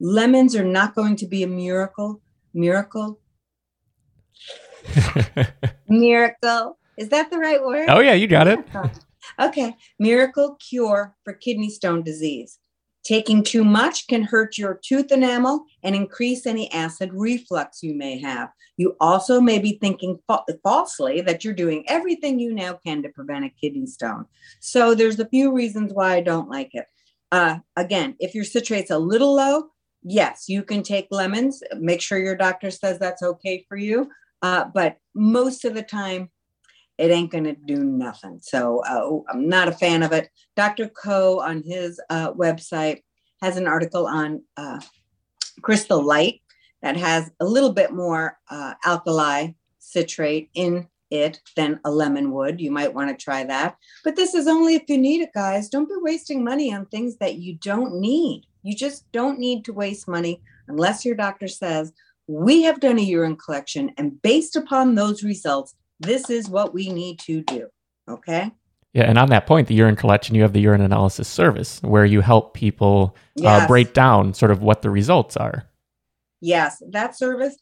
Lemons 0.00 0.54
are 0.54 0.64
not 0.64 0.94
going 0.94 1.16
to 1.16 1.26
be 1.26 1.42
a 1.42 1.48
miracle. 1.48 2.20
Miracle. 2.54 3.20
miracle. 5.88 6.78
Is 6.96 7.08
that 7.08 7.30
the 7.30 7.38
right 7.38 7.62
word? 7.62 7.88
Oh, 7.88 8.00
yeah, 8.00 8.14
you 8.14 8.26
got 8.26 8.48
it. 8.48 8.60
okay. 9.40 9.74
Miracle 9.98 10.56
cure 10.56 11.14
for 11.24 11.32
kidney 11.32 11.70
stone 11.70 12.02
disease. 12.02 12.58
Taking 13.04 13.42
too 13.42 13.64
much 13.64 14.06
can 14.06 14.22
hurt 14.22 14.58
your 14.58 14.78
tooth 14.84 15.10
enamel 15.10 15.64
and 15.82 15.94
increase 15.96 16.44
any 16.46 16.70
acid 16.72 17.10
reflux 17.14 17.82
you 17.82 17.94
may 17.94 18.18
have. 18.18 18.50
You 18.76 18.96
also 19.00 19.40
may 19.40 19.58
be 19.58 19.78
thinking 19.80 20.18
fa- 20.26 20.44
falsely 20.62 21.22
that 21.22 21.42
you're 21.42 21.54
doing 21.54 21.84
everything 21.88 22.38
you 22.38 22.52
now 22.52 22.78
can 22.84 23.02
to 23.02 23.08
prevent 23.08 23.46
a 23.46 23.48
kidney 23.48 23.86
stone. 23.86 24.26
So 24.60 24.94
there's 24.94 25.18
a 25.18 25.28
few 25.28 25.52
reasons 25.52 25.92
why 25.92 26.16
I 26.16 26.20
don't 26.20 26.50
like 26.50 26.74
it. 26.74 26.86
Uh, 27.32 27.58
again, 27.76 28.14
if 28.20 28.34
your 28.34 28.44
citrate's 28.44 28.90
a 28.90 28.98
little 28.98 29.34
low, 29.34 29.70
yes, 30.08 30.48
you 30.48 30.62
can 30.62 30.82
take 30.82 31.08
lemons. 31.10 31.62
Make 31.78 32.00
sure 32.00 32.18
your 32.18 32.36
doctor 32.36 32.70
says 32.70 32.98
that's 32.98 33.22
okay 33.22 33.64
for 33.68 33.76
you. 33.76 34.10
Uh, 34.42 34.64
but 34.72 34.98
most 35.14 35.64
of 35.64 35.74
the 35.74 35.82
time, 35.82 36.30
it 36.96 37.10
ain't 37.10 37.30
going 37.30 37.44
to 37.44 37.54
do 37.54 37.84
nothing. 37.84 38.40
So 38.42 38.82
uh, 38.84 39.30
I'm 39.32 39.48
not 39.48 39.68
a 39.68 39.72
fan 39.72 40.02
of 40.02 40.12
it. 40.12 40.28
Dr. 40.56 40.88
Coe 40.88 41.40
on 41.40 41.62
his 41.62 42.00
uh, 42.10 42.32
website 42.32 43.02
has 43.40 43.56
an 43.56 43.68
article 43.68 44.06
on 44.06 44.42
uh, 44.56 44.80
crystal 45.62 46.02
light 46.02 46.42
that 46.82 46.96
has 46.96 47.30
a 47.40 47.44
little 47.44 47.72
bit 47.72 47.92
more 47.92 48.38
uh, 48.50 48.74
alkali 48.84 49.48
citrate 49.78 50.50
in 50.54 50.88
it 51.10 51.40
than 51.56 51.80
a 51.84 51.90
lemon 51.90 52.32
would. 52.32 52.60
You 52.60 52.70
might 52.70 52.92
want 52.92 53.10
to 53.10 53.24
try 53.24 53.44
that. 53.44 53.76
But 54.04 54.16
this 54.16 54.34
is 54.34 54.46
only 54.46 54.74
if 54.74 54.82
you 54.88 54.98
need 54.98 55.22
it, 55.22 55.32
guys. 55.32 55.68
Don't 55.68 55.88
be 55.88 55.94
wasting 55.98 56.44
money 56.44 56.72
on 56.74 56.86
things 56.86 57.16
that 57.18 57.36
you 57.36 57.54
don't 57.54 58.00
need. 58.00 58.44
You 58.68 58.76
just 58.76 59.10
don't 59.12 59.38
need 59.38 59.64
to 59.64 59.72
waste 59.72 60.06
money 60.06 60.42
unless 60.68 61.02
your 61.02 61.14
doctor 61.14 61.48
says, 61.48 61.90
we 62.26 62.64
have 62.64 62.80
done 62.80 62.98
a 62.98 63.02
urine 63.02 63.36
collection, 63.36 63.90
and 63.96 64.20
based 64.20 64.56
upon 64.56 64.94
those 64.94 65.24
results, 65.24 65.74
this 66.00 66.28
is 66.28 66.50
what 66.50 66.74
we 66.74 66.90
need 66.92 67.18
to 67.20 67.40
do. 67.44 67.68
Okay. 68.10 68.52
Yeah, 68.92 69.04
and 69.04 69.16
on 69.16 69.30
that 69.30 69.46
point, 69.46 69.68
the 69.68 69.74
urine 69.74 69.96
collection, 69.96 70.34
you 70.34 70.42
have 70.42 70.52
the 70.52 70.60
urine 70.60 70.82
analysis 70.82 71.28
service 71.28 71.80
where 71.82 72.04
you 72.04 72.20
help 72.20 72.52
people 72.52 73.16
uh, 73.38 73.42
yes. 73.42 73.62
uh, 73.62 73.66
break 73.66 73.94
down 73.94 74.34
sort 74.34 74.50
of 74.50 74.60
what 74.60 74.82
the 74.82 74.90
results 74.90 75.34
are. 75.38 75.64
Yes, 76.42 76.82
that 76.90 77.16
service. 77.16 77.56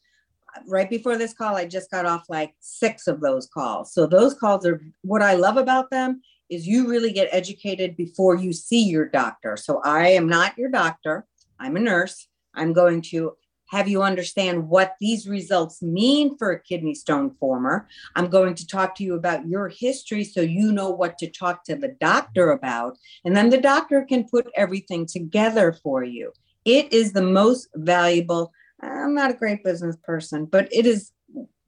Right 0.67 0.91
before 0.91 1.17
this 1.17 1.35
call, 1.35 1.55
I 1.55 1.67
just 1.67 1.89
got 1.89 2.05
off 2.05 2.25
like 2.29 2.53
six 2.59 3.07
of 3.07 3.21
those 3.21 3.47
calls. 3.47 3.93
So 3.93 4.09
those 4.09 4.35
calls 4.35 4.67
are 4.67 4.83
what 5.03 5.23
I 5.23 5.35
love 5.35 5.57
about 5.57 5.89
them 5.91 6.21
is 6.51 6.67
you 6.67 6.89
really 6.89 7.13
get 7.13 7.29
educated 7.33 7.97
before 7.97 8.37
you 8.37 8.53
see 8.53 8.85
your 8.85 9.07
doctor. 9.07 9.57
So 9.57 9.81
I 9.85 10.09
am 10.09 10.29
not 10.29 10.57
your 10.57 10.71
doctor. 10.71 11.27
I'm 11.59 11.77
a 11.77 11.81
nurse. 11.81 12.29
I'm 12.55 12.73
going 12.73 13.03
to 13.03 13.33
have 13.71 13.89
you 13.89 14.03
understand 14.03 14.69
what 14.69 14.95
these 15.01 15.29
results 15.29 15.83
mean 15.83 16.37
for 16.39 16.53
a 16.53 16.63
kidney 16.63 16.95
stone 16.95 17.35
former. 17.41 17.89
I'm 18.15 18.29
going 18.29 18.55
to 18.55 18.67
talk 18.67 18.95
to 18.97 19.05
you 19.05 19.15
about 19.15 19.49
your 19.49 19.69
history 19.69 20.25
so 20.25 20.41
you 20.41 20.73
know 20.73 20.91
what 20.91 21.19
to 21.19 21.31
talk 21.31 21.65
to 21.65 21.75
the 21.75 21.97
doctor 22.01 22.53
about. 22.53 22.97
And 23.25 23.37
then 23.37 23.51
the 23.51 23.61
doctor 23.61 24.05
can 24.05 24.25
put 24.25 24.49
everything 24.55 25.07
together 25.07 25.73
for 25.83 26.05
you. 26.05 26.33
It 26.65 26.93
is 26.93 27.13
the 27.13 27.23
most 27.23 27.69
valuable. 27.75 28.53
I'm 28.81 29.15
not 29.15 29.31
a 29.31 29.35
great 29.35 29.65
business 29.65 29.97
person, 30.05 30.45
but 30.45 30.69
it 30.73 30.87
is 30.87 31.13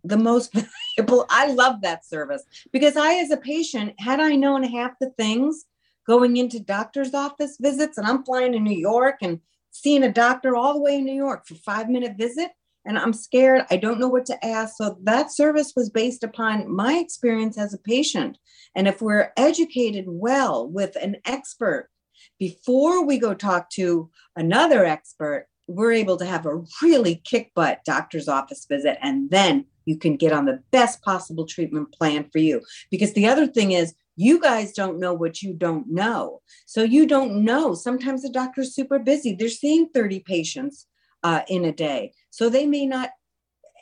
the 0.05 0.17
most 0.17 0.53
valuable. 0.97 1.27
I 1.31 1.53
love 1.53 1.83
that 1.83 2.07
service 2.07 2.43
because 2.73 2.97
I, 2.97 3.15
as 3.15 3.31
a 3.31 3.37
patient, 3.37 3.95
had 3.99 4.21
I 4.21 4.35
known 4.37 4.63
half 4.63 4.93
the 5.01 5.11
things 5.11 5.65
going 6.07 6.37
into 6.37 6.61
doctor's 6.61 7.15
office 7.15 7.57
visits, 7.61 7.99
and 7.99 8.07
I'm 8.07 8.25
flying 8.25 8.53
to 8.53 8.61
New 8.61 8.77
York 8.77 9.17
and 9.21 9.41
seeing 9.71 10.03
a 10.03 10.13
doctor 10.13 10.57
all 10.57 10.75
the 10.75 10.81
way 10.81 10.97
in 10.97 11.05
New 11.05 11.15
York 11.15 11.47
for 11.47 11.55
five 11.57 11.89
minute 11.89 12.17
visit 12.17 12.51
and 12.89 12.99
I'm 12.99 13.13
scared. 13.13 13.67
I 13.71 13.77
don't 13.77 14.01
know 14.01 14.09
what 14.09 14.25
to 14.27 14.45
ask. 14.45 14.77
So 14.77 14.97
that 15.03 15.31
service 15.31 15.75
was 15.77 15.91
based 15.91 16.25
upon 16.25 16.75
my 16.75 16.95
experience 16.95 17.59
as 17.59 17.75
a 17.75 17.79
patient. 17.79 18.39
And 18.75 18.89
if 18.89 19.03
we're 19.03 19.31
educated 19.37 20.07
well 20.09 20.67
with 20.67 20.97
an 20.97 21.17
expert 21.27 21.91
before 22.39 23.05
we 23.05 23.19
go 23.19 23.35
talk 23.35 23.69
to 23.71 24.11
another 24.37 24.87
expert, 24.87 25.49
we're 25.67 25.93
able 25.93 26.17
to 26.17 26.25
have 26.25 26.47
a 26.47 26.63
really 26.83 27.17
kick 27.25 27.53
butt 27.55 27.81
doctor's 27.85 28.27
office 28.27 28.65
visit. 28.67 28.97
And 29.03 29.31
then 29.31 29.67
you 29.89 29.97
can 29.97 30.17
get 30.17 30.33
on 30.33 30.45
the 30.45 30.63
best 30.71 31.03
possible 31.03 31.47
treatment 31.47 31.93
plan 31.93 32.29
for 32.31 32.39
you. 32.39 32.61
Because 32.91 33.15
the 33.15 33.27
other 33.27 33.47
thing 33.47 33.73
is, 33.73 33.95
you 34.17 34.41
guys 34.41 34.73
don't 34.73 34.99
know 34.99 35.15
what 35.15 35.43
you 35.43 35.55
don't 35.55 35.89
know. 35.89 36.43
So 36.67 36.83
you 36.83 37.07
don't 37.07 37.45
know. 37.45 37.75
Sometimes 37.75 38.23
the 38.23 38.31
doctor's 38.31 38.75
super 38.75 38.99
busy. 38.99 39.35
They're 39.35 39.49
seeing 39.49 39.89
30 39.95 40.21
patients 40.21 40.87
uh, 41.23 41.43
in 41.49 41.65
a 41.65 41.73
day. 41.73 42.13
So 42.31 42.49
they 42.49 42.67
may 42.67 42.85
not 42.85 43.11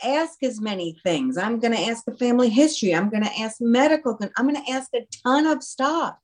ask 0.05 0.43
as 0.43 0.61
many 0.61 0.99
things. 1.03 1.39
I'm 1.39 1.59
going 1.59 1.73
to 1.73 1.91
ask 1.91 2.05
a 2.07 2.17
family 2.17 2.51
history. 2.51 2.95
I'm 2.95 3.09
going 3.09 3.25
to 3.25 3.41
ask 3.41 3.57
medical. 3.61 4.19
I'm 4.37 4.49
going 4.49 4.63
to 4.63 4.73
ask 4.73 4.91
a 4.95 5.07
ton 5.25 5.47
of 5.47 5.63
stuff 5.63 6.17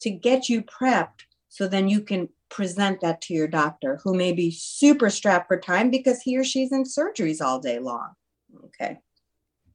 to 0.00 0.10
get 0.10 0.48
you 0.48 0.62
prepped 0.62 1.26
so 1.50 1.68
then 1.68 1.88
you 1.88 2.00
can 2.00 2.30
present 2.48 3.00
that 3.00 3.20
to 3.22 3.34
your 3.34 3.46
doctor 3.46 4.00
who 4.02 4.14
may 4.14 4.32
be 4.32 4.50
super 4.50 5.10
strapped 5.10 5.48
for 5.48 5.58
time 5.58 5.90
because 5.90 6.22
he 6.22 6.36
or 6.36 6.44
she's 6.44 6.72
in 6.72 6.84
surgeries 6.84 7.40
all 7.40 7.60
day 7.60 7.78
long. 7.78 8.10
Okay. 8.64 8.98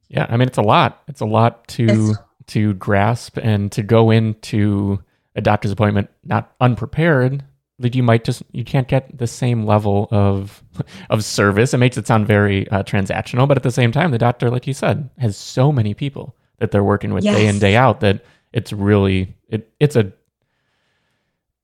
Yeah, 0.08 0.26
I 0.30 0.38
mean 0.38 0.48
it's 0.48 0.58
a 0.58 0.64
lot. 0.64 1.02
It's 1.08 1.22
a 1.22 1.26
lot 1.26 1.68
to 1.70 2.12
it's, 2.12 2.20
to 2.48 2.74
grasp 2.76 3.38
and 3.38 3.72
to 3.72 3.84
go 3.84 4.12
into 4.12 5.04
a 5.36 5.42
doctor's 5.42 5.72
appointment 5.72 6.10
not 6.24 6.54
unprepared 6.62 7.44
that 7.80 7.94
you 7.96 8.04
might 8.04 8.24
just 8.24 8.44
you 8.52 8.64
can't 8.64 8.88
get 8.88 9.18
the 9.18 9.28
same 9.28 9.66
level 9.66 10.08
of 10.12 10.64
of 11.10 11.24
service 11.24 11.74
it 11.74 11.78
makes 11.78 11.98
it 11.98 12.08
sound 12.08 12.26
very 12.26 12.70
uh, 12.70 12.84
transactional 12.84 13.48
but 13.48 13.58
at 13.58 13.64
the 13.64 13.72
same 13.72 13.92
time 13.92 14.12
the 14.12 14.18
doctor 14.18 14.50
like 14.50 14.66
you 14.66 14.74
said 14.74 15.10
has 15.18 15.36
so 15.36 15.72
many 15.72 15.94
people 15.94 16.36
that 16.60 16.72
they're 16.72 16.84
working 16.84 17.14
with 17.14 17.24
yes. 17.24 17.36
day 17.36 17.48
in 17.48 17.60
day 17.60 17.76
out 17.76 18.00
that 18.00 18.24
it's 18.54 18.72
really 18.72 19.36
it 19.50 19.70
it's 19.80 19.96
a 19.96 20.12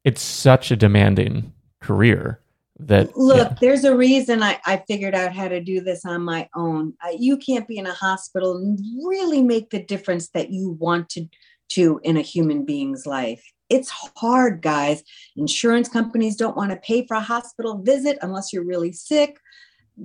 it's 0.03 0.21
such 0.21 0.71
a 0.71 0.75
demanding 0.75 1.53
career 1.79 2.39
that 2.87 3.15
look 3.17 3.49
yeah. 3.49 3.55
there's 3.61 3.83
a 3.83 3.95
reason 3.95 4.41
I, 4.41 4.59
I 4.65 4.83
figured 4.87 5.15
out 5.15 5.33
how 5.33 5.47
to 5.47 5.61
do 5.61 5.81
this 5.81 6.05
on 6.05 6.23
my 6.23 6.49
own 6.55 6.93
uh, 7.03 7.15
you 7.17 7.37
can't 7.37 7.67
be 7.67 7.77
in 7.77 7.87
a 7.87 7.93
hospital 7.93 8.57
and 8.57 8.79
really 9.05 9.41
make 9.41 9.69
the 9.69 9.83
difference 9.83 10.29
that 10.29 10.51
you 10.51 10.71
want 10.71 11.09
to 11.09 11.27
to 11.69 11.99
in 12.03 12.17
a 12.17 12.21
human 12.21 12.65
being's 12.65 13.05
life 13.05 13.43
it's 13.69 13.89
hard 14.17 14.61
guys 14.61 15.03
insurance 15.35 15.87
companies 15.87 16.35
don't 16.35 16.57
want 16.57 16.71
to 16.71 16.77
pay 16.77 17.05
for 17.05 17.15
a 17.15 17.21
hospital 17.21 17.77
visit 17.77 18.17
unless 18.21 18.51
you're 18.51 18.65
really 18.65 18.91
sick 18.91 19.37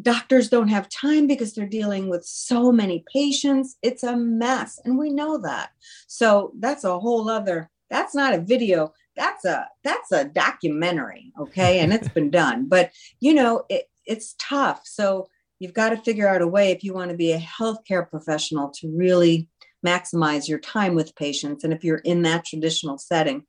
doctors 0.03 0.49
don't 0.49 0.69
have 0.69 0.89
time 0.89 1.27
because 1.27 1.55
they're 1.55 1.67
dealing 1.67 2.09
with 2.09 2.25
so 2.25 2.71
many 2.73 3.05
patients. 3.13 3.77
It's 3.83 4.03
a 4.03 4.17
mess. 4.17 4.81
And 4.85 4.99
we 4.99 5.11
know 5.11 5.39
that. 5.39 5.71
So 6.07 6.53
that's 6.59 6.85
a 6.85 6.99
whole 6.99 7.29
other, 7.31 7.71
that's 7.91 8.15
not 8.15 8.35
a 8.35 8.41
video. 8.41 8.93
That's 9.17 9.45
a 9.45 9.69
that's 9.83 10.13
a 10.13 10.25
documentary, 10.25 11.33
okay? 11.41 11.81
And 11.81 11.93
it's 11.93 12.09
been 12.09 12.31
done. 12.31 12.69
But 12.77 12.91
you 13.21 13.35
know, 13.35 13.65
it, 13.69 13.85
it's 14.05 14.35
tough. 14.39 14.83
So 14.85 15.29
you've 15.59 15.75
got 15.75 15.91
to 15.91 15.97
figure 15.97 16.29
out 16.29 16.43
a 16.43 16.47
way 16.47 16.71
if 16.71 16.85
you 16.85 16.93
want 16.93 17.11
to 17.11 17.17
be 17.17 17.33
a 17.33 17.39
healthcare 17.39 18.09
professional 18.09 18.71
to 18.81 18.93
really 18.95 19.49
maximize 19.85 20.49
your 20.49 20.59
time 20.59 20.95
with 20.95 21.17
patients. 21.17 21.65
And 21.65 21.73
if 21.73 21.85
you're 21.85 21.99
in 21.99 22.23
that 22.23 22.45
traditional 22.45 22.99
setting, 22.99 23.45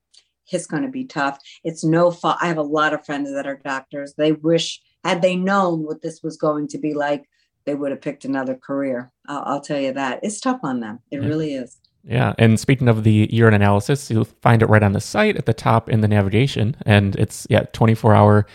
it's 0.51 0.67
going 0.67 0.83
to 0.83 0.89
be 0.89 1.05
tough. 1.05 1.39
It's 1.63 1.83
no 1.83 2.11
fault. 2.11 2.37
I 2.41 2.47
have 2.47 2.57
a 2.57 2.63
lot 2.63 2.93
of 2.93 3.05
friends 3.05 3.33
that 3.33 3.47
are 3.47 3.59
doctors. 3.63 4.13
They 4.17 4.31
wish, 4.31 4.81
had 5.03 5.21
they 5.21 5.35
known 5.35 5.83
what 5.83 6.01
this 6.01 6.21
was 6.23 6.37
going 6.37 6.69
to 6.69 6.77
be 6.77 6.93
like, 6.93 7.25
they 7.65 7.75
would 7.75 7.91
have 7.91 8.01
picked 8.01 8.23
another 8.23 8.55
career. 8.55 9.11
I'll, 9.27 9.43
I'll 9.45 9.61
tell 9.61 9.79
you 9.79 9.93
that. 9.93 10.21
It's 10.23 10.39
tough 10.39 10.59
on 10.63 10.79
them. 10.79 10.99
It 11.11 11.21
yeah. 11.21 11.27
really 11.27 11.53
is. 11.53 11.77
Yeah. 12.03 12.33
And 12.37 12.59
speaking 12.59 12.87
of 12.87 13.03
the 13.03 13.27
urine 13.31 13.53
analysis, 13.53 14.09
you'll 14.09 14.25
find 14.25 14.61
it 14.61 14.67
right 14.67 14.83
on 14.83 14.93
the 14.93 15.01
site 15.01 15.35
at 15.35 15.45
the 15.45 15.53
top 15.53 15.89
in 15.89 16.01
the 16.01 16.07
navigation. 16.07 16.75
And 16.85 17.15
it's, 17.17 17.45
yeah, 17.49 17.63
24 17.73 18.15
hour 18.15 18.45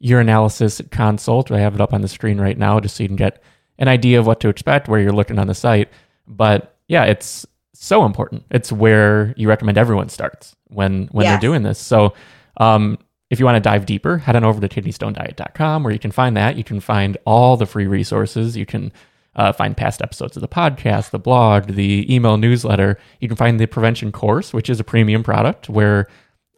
urine 0.00 0.28
analysis 0.28 0.80
consult. 0.90 1.50
I 1.50 1.60
have 1.60 1.74
it 1.74 1.80
up 1.80 1.94
on 1.94 2.02
the 2.02 2.08
screen 2.08 2.40
right 2.40 2.58
now 2.58 2.80
just 2.80 2.96
so 2.96 3.04
you 3.04 3.08
can 3.08 3.16
get 3.16 3.42
an 3.78 3.88
idea 3.88 4.18
of 4.18 4.26
what 4.26 4.40
to 4.40 4.48
expect 4.48 4.88
where 4.88 5.00
you're 5.00 5.12
looking 5.12 5.38
on 5.38 5.46
the 5.46 5.54
site. 5.54 5.88
But 6.26 6.76
yeah, 6.88 7.04
it's 7.04 7.46
so 7.74 8.04
important. 8.04 8.44
It's 8.50 8.72
where 8.72 9.34
you 9.36 9.48
recommend 9.48 9.78
everyone 9.78 10.08
starts 10.08 10.56
when 10.68 11.08
when 11.12 11.24
yes. 11.24 11.32
they're 11.32 11.48
doing 11.48 11.62
this. 11.62 11.78
So 11.78 12.14
um, 12.58 12.98
if 13.30 13.38
you 13.38 13.44
want 13.44 13.56
to 13.56 13.68
dive 13.68 13.86
deeper, 13.86 14.18
head 14.18 14.36
on 14.36 14.44
over 14.44 14.66
to 14.66 14.68
kidneystonediet.com 14.68 15.82
where 15.82 15.92
you 15.92 15.98
can 15.98 16.10
find 16.10 16.36
that. 16.36 16.56
You 16.56 16.64
can 16.64 16.80
find 16.80 17.16
all 17.24 17.56
the 17.56 17.66
free 17.66 17.86
resources. 17.86 18.56
You 18.56 18.66
can 18.66 18.92
uh, 19.36 19.52
find 19.52 19.76
past 19.76 20.02
episodes 20.02 20.36
of 20.36 20.40
the 20.40 20.48
podcast, 20.48 21.10
the 21.10 21.18
blog, 21.18 21.66
the 21.68 22.12
email 22.12 22.36
newsletter. 22.36 22.98
You 23.20 23.28
can 23.28 23.36
find 23.36 23.60
the 23.60 23.66
prevention 23.66 24.10
course, 24.10 24.52
which 24.52 24.68
is 24.68 24.80
a 24.80 24.84
premium 24.84 25.22
product 25.22 25.68
where 25.68 26.08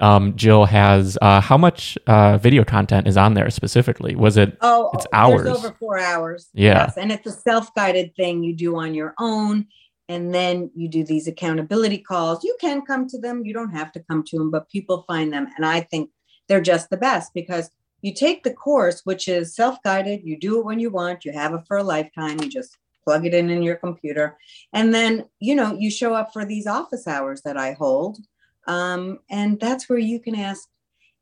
um, 0.00 0.37
Jill 0.37 0.64
has 0.64 1.18
uh, 1.20 1.40
how 1.40 1.58
much 1.58 1.99
uh, 2.06 2.38
video 2.38 2.64
content 2.64 3.08
is 3.08 3.16
on 3.16 3.35
there 3.35 3.50
specifically? 3.50 4.14
Was 4.14 4.37
it? 4.37 4.56
Oh, 4.61 4.90
it's 4.94 5.06
hours. 5.12 5.49
over 5.49 5.75
four 5.78 5.99
hours. 5.99 6.49
Yeah, 6.54 6.85
yes. 6.85 6.97
and 6.97 7.11
it's 7.11 7.26
a 7.26 7.32
self-guided 7.32 8.14
thing 8.14 8.44
you 8.44 8.54
do 8.54 8.76
on 8.76 8.94
your 8.94 9.14
own, 9.18 9.66
and 10.08 10.32
then 10.32 10.70
you 10.75 10.88
do 10.88 11.02
these 11.02 11.26
accountability 11.26 11.99
calls. 11.99 12.44
You 12.44 12.56
can 12.61 12.82
come 12.82 13.08
to 13.08 13.18
them. 13.18 13.44
You 13.44 13.52
don't 13.52 13.73
have 13.73 13.90
to 13.92 14.00
come 14.00 14.23
to 14.28 14.38
them, 14.38 14.52
but 14.52 14.70
people 14.70 15.04
find 15.08 15.32
them, 15.32 15.49
and 15.56 15.66
I 15.66 15.80
think 15.80 16.11
they're 16.47 16.61
just 16.61 16.90
the 16.90 16.97
best 16.97 17.32
because 17.35 17.70
you 18.02 18.14
take 18.14 18.42
the 18.42 18.54
course, 18.54 19.00
which 19.04 19.28
is 19.28 19.54
self-guided. 19.54 20.22
You 20.24 20.38
do 20.38 20.60
it 20.60 20.64
when 20.64 20.78
you 20.78 20.90
want. 20.90 21.24
You 21.24 21.32
have 21.32 21.54
it 21.54 21.66
for 21.66 21.78
a 21.78 21.82
lifetime. 21.82 22.40
You 22.40 22.48
just 22.48 22.76
plug 23.04 23.26
it 23.26 23.34
in 23.34 23.50
in 23.50 23.62
your 23.62 23.76
computer, 23.76 24.36
and 24.72 24.94
then 24.94 25.26
you 25.40 25.54
know 25.54 25.74
you 25.74 25.90
show 25.90 26.14
up 26.14 26.32
for 26.32 26.44
these 26.44 26.66
office 26.66 27.06
hours 27.06 27.42
that 27.42 27.56
I 27.56 27.72
hold 27.72 28.18
um, 28.68 29.20
and 29.30 29.58
that's 29.58 29.88
where 29.88 29.98
you 29.98 30.20
can 30.20 30.36
ask. 30.36 30.68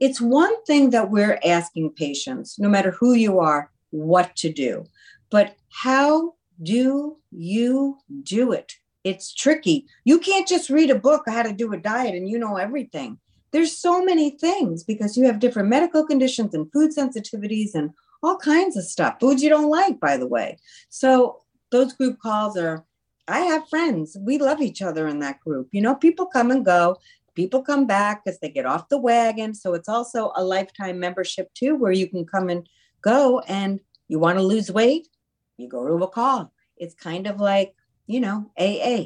It's 0.00 0.21
one 0.21 0.62
thing 0.64 0.90
that 0.90 1.11
we're 1.11 1.38
asking 1.45 1.92
patients, 1.92 2.59
no 2.59 2.68
matter 2.68 2.90
who 2.90 3.14
you 3.14 3.38
are, 3.38 3.71
what 3.90 4.37
to 4.37 4.52
do. 4.52 4.85
But 5.30 5.56
how 5.71 6.35
do 6.62 7.16
you 7.30 7.99
do 8.25 8.52
it? 8.52 8.75
It's 9.04 9.33
tricky. 9.33 9.87
You 10.04 10.18
can't 10.18 10.49
just 10.49 10.68
read 10.68 10.90
a 10.90 10.99
book 10.99 11.23
how 11.26 11.45
to 11.45 11.52
do 11.52 11.73
a 11.73 11.78
diet 11.78 12.16
and 12.16 12.28
you 12.28 12.38
know 12.38 12.56
everything. 12.56 13.18
There's 13.57 13.75
so 13.75 14.05
many 14.05 14.29
things 14.29 14.85
because 14.85 15.17
you 15.17 15.25
have 15.25 15.39
different 15.39 15.71
medical 15.71 16.07
conditions 16.07 16.53
and 16.53 16.71
food 16.71 16.91
sensitivities 16.95 17.75
and 17.75 17.91
all 18.23 18.37
kinds 18.37 18.77
of 18.77 18.85
stuff. 18.85 19.17
Foods 19.19 19.43
you 19.43 19.49
don't 19.49 19.71
like, 19.71 19.99
by 19.99 20.19
the 20.19 20.27
way. 20.27 20.59
So 20.91 21.41
those 21.71 21.95
group 21.95 22.19
calls 22.19 22.59
are 22.59 22.85
I 23.29 23.41
have 23.41 23.67
friends. 23.71 24.15
We 24.21 24.37
love 24.37 24.61
each 24.61 24.83
other 24.83 25.09
in 25.09 25.21
that 25.21 25.41
group. 25.41 25.69
You 25.73 25.81
know, 25.81 25.95
people 25.95 26.26
come 26.26 26.50
and 26.50 26.67
go 26.67 26.99
people 27.37 27.63
come 27.63 27.87
back 27.87 28.25
because 28.25 28.41
they 28.41 28.49
get 28.49 28.67
off 28.67 28.89
the 28.89 28.99
wagon. 28.99 29.54
So 29.54 29.75
it's 29.75 29.89
also 29.89 30.33
a 30.35 30.45
lifetime 30.45 30.99
membership 30.99 31.52
too, 31.54 31.76
where 31.76 31.93
you 31.93 32.09
can 32.09 32.26
come 32.26 32.49
and 32.49 32.69
go 33.02 33.41
and 33.41 33.78
you 34.09 34.19
want 34.19 34.39
to 34.39 34.43
lose 34.43 34.71
weight, 34.71 35.09
you 35.57 35.69
go 35.69 35.87
to 35.87 36.04
a 36.04 36.09
call. 36.09 36.52
It's 36.76 36.95
kind 36.95 37.26
of 37.26 37.41
like, 37.41 37.75
you 38.07 38.21
know, 38.21 38.50
AA, 38.59 39.04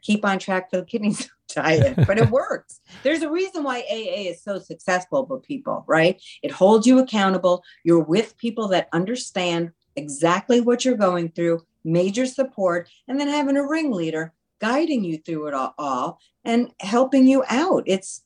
keep 0.00 0.24
on 0.24 0.38
track 0.38 0.70
for 0.70 0.78
the 0.78 0.86
kidney 0.86 1.14
diet, 1.54 1.96
but 2.06 2.18
it 2.18 2.30
works. 2.30 2.80
There's 3.02 3.22
a 3.22 3.30
reason 3.30 3.64
why 3.64 3.80
AA 3.80 4.30
is 4.30 4.42
so 4.42 4.58
successful 4.58 5.26
with 5.26 5.42
people, 5.42 5.84
right? 5.86 6.20
It 6.42 6.50
holds 6.50 6.86
you 6.86 6.98
accountable. 6.98 7.62
You're 7.84 8.02
with 8.02 8.36
people 8.38 8.68
that 8.68 8.88
understand 8.92 9.72
exactly 9.96 10.60
what 10.60 10.84
you're 10.84 10.96
going 10.96 11.30
through, 11.30 11.64
major 11.84 12.26
support, 12.26 12.88
and 13.08 13.20
then 13.20 13.28
having 13.28 13.56
a 13.56 13.66
ringleader 13.66 14.32
guiding 14.60 15.02
you 15.02 15.18
through 15.18 15.48
it 15.48 15.54
all, 15.54 16.18
and 16.44 16.70
helping 16.80 17.26
you 17.26 17.44
out. 17.48 17.82
It's 17.86 18.22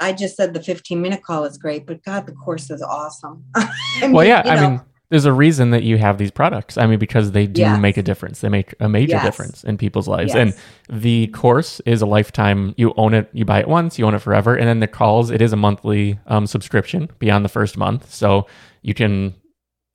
I 0.00 0.12
just 0.12 0.36
said 0.36 0.54
the 0.54 0.62
15 0.62 1.00
minute 1.00 1.22
call 1.22 1.44
is 1.44 1.56
great, 1.56 1.86
but 1.86 2.02
God, 2.04 2.26
the 2.26 2.32
course 2.32 2.70
is 2.70 2.82
awesome. 2.82 3.44
I 3.54 3.70
mean, 4.02 4.12
well, 4.12 4.26
yeah, 4.26 4.42
I 4.44 4.54
know, 4.56 4.70
mean, 4.70 4.80
there's 5.10 5.26
a 5.26 5.32
reason 5.32 5.70
that 5.70 5.82
you 5.82 5.98
have 5.98 6.18
these 6.18 6.30
products. 6.30 6.78
I 6.78 6.86
mean, 6.86 6.98
because 6.98 7.32
they 7.32 7.46
do 7.46 7.60
yes. 7.60 7.80
make 7.80 7.96
a 7.96 8.02
difference. 8.02 8.40
They 8.40 8.48
make 8.48 8.74
a 8.80 8.88
major 8.88 9.12
yes. 9.12 9.24
difference 9.24 9.64
in 9.64 9.76
people's 9.76 10.08
lives. 10.08 10.34
Yes. 10.34 10.56
And 10.88 11.02
the 11.02 11.26
course 11.28 11.80
is 11.80 12.00
a 12.02 12.06
lifetime. 12.06 12.74
You 12.76 12.94
own 12.96 13.14
it. 13.14 13.28
You 13.32 13.44
buy 13.44 13.60
it 13.60 13.68
once. 13.68 13.98
You 13.98 14.06
own 14.06 14.14
it 14.14 14.20
forever. 14.20 14.56
And 14.56 14.66
then 14.66 14.80
the 14.80 14.88
calls. 14.88 15.30
It 15.30 15.42
is 15.42 15.52
a 15.52 15.56
monthly 15.56 16.18
um, 16.26 16.46
subscription 16.46 17.10
beyond 17.18 17.44
the 17.44 17.48
first 17.50 17.76
month, 17.76 18.12
so 18.12 18.46
you 18.82 18.94
can 18.94 19.34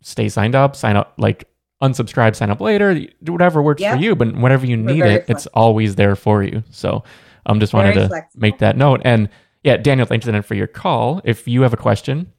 stay 0.02 0.30
signed 0.30 0.56
up. 0.56 0.76
Sign 0.76 0.96
up 0.96 1.16
like 1.18 1.50
unsubscribe, 1.82 2.36
sign 2.36 2.50
up 2.50 2.62
later, 2.62 3.08
do 3.24 3.32
whatever 3.32 3.62
works 3.62 3.82
for 3.82 3.96
you. 3.96 4.16
But 4.16 4.36
whenever 4.36 4.66
you 4.66 4.78
need 4.78 5.02
it, 5.02 5.26
flexible. 5.26 5.36
it's 5.36 5.48
always 5.48 5.96
there 5.96 6.16
for 6.16 6.44
you. 6.44 6.64
So 6.72 7.04
I 7.46 7.52
um, 7.52 7.60
just 7.60 7.74
wanted 7.74 7.96
very 7.96 8.06
to 8.06 8.10
flexible. 8.10 8.42
make 8.42 8.60
that 8.60 8.78
note. 8.78 9.02
And 9.06 9.30
yeah, 9.64 9.78
Daniel, 9.78 10.06
thanks 10.06 10.28
again 10.28 10.42
for 10.42 10.56
your 10.56 10.68
call. 10.68 11.22
If 11.24 11.48
you 11.48 11.62
have 11.64 11.74
a 11.74 11.78
question, 11.78 12.32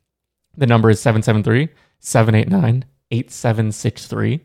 the 0.56 0.66
number 0.66 0.90
is 0.90 1.00
773 1.00 1.68
789 2.00 2.84
8763. 3.10 4.40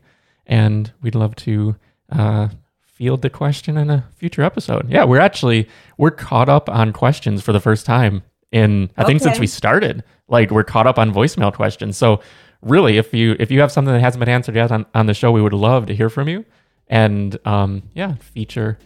And 0.46 0.92
we'd 1.02 1.14
love 1.14 1.34
to 1.36 1.76
uh, 2.10 2.48
field 2.96 3.22
the 3.22 3.30
question 3.30 3.76
in 3.76 3.90
a 3.90 4.06
future 4.16 4.42
episode. 4.42 4.88
Yeah, 4.88 5.04
we're 5.04 5.20
actually 5.20 5.68
we're 5.98 6.10
caught 6.10 6.48
up 6.48 6.68
on 6.68 6.92
questions 6.92 7.42
for 7.42 7.52
the 7.52 7.60
first 7.60 7.84
time 7.84 8.22
in 8.52 8.90
I 8.96 9.02
okay. 9.02 9.08
think 9.08 9.22
since 9.22 9.38
we 9.38 9.46
started. 9.46 10.04
Like 10.28 10.50
we're 10.50 10.64
caught 10.64 10.86
up 10.86 10.98
on 10.98 11.12
voicemail 11.12 11.52
questions. 11.52 11.96
So 11.96 12.20
really, 12.62 12.96
if 12.96 13.12
you 13.12 13.36
if 13.38 13.50
you 13.50 13.60
have 13.60 13.70
something 13.70 13.92
that 13.92 14.00
hasn't 14.00 14.20
been 14.20 14.28
answered 14.28 14.56
yet 14.56 14.72
on, 14.72 14.86
on 14.94 15.06
the 15.06 15.14
show, 15.14 15.30
we 15.30 15.42
would 15.42 15.52
love 15.52 15.86
to 15.86 15.94
hear 15.94 16.08
from 16.08 16.28
you. 16.28 16.44
And 16.88 17.38
um, 17.44 17.82
yeah, 17.94 18.14
feature 18.16 18.78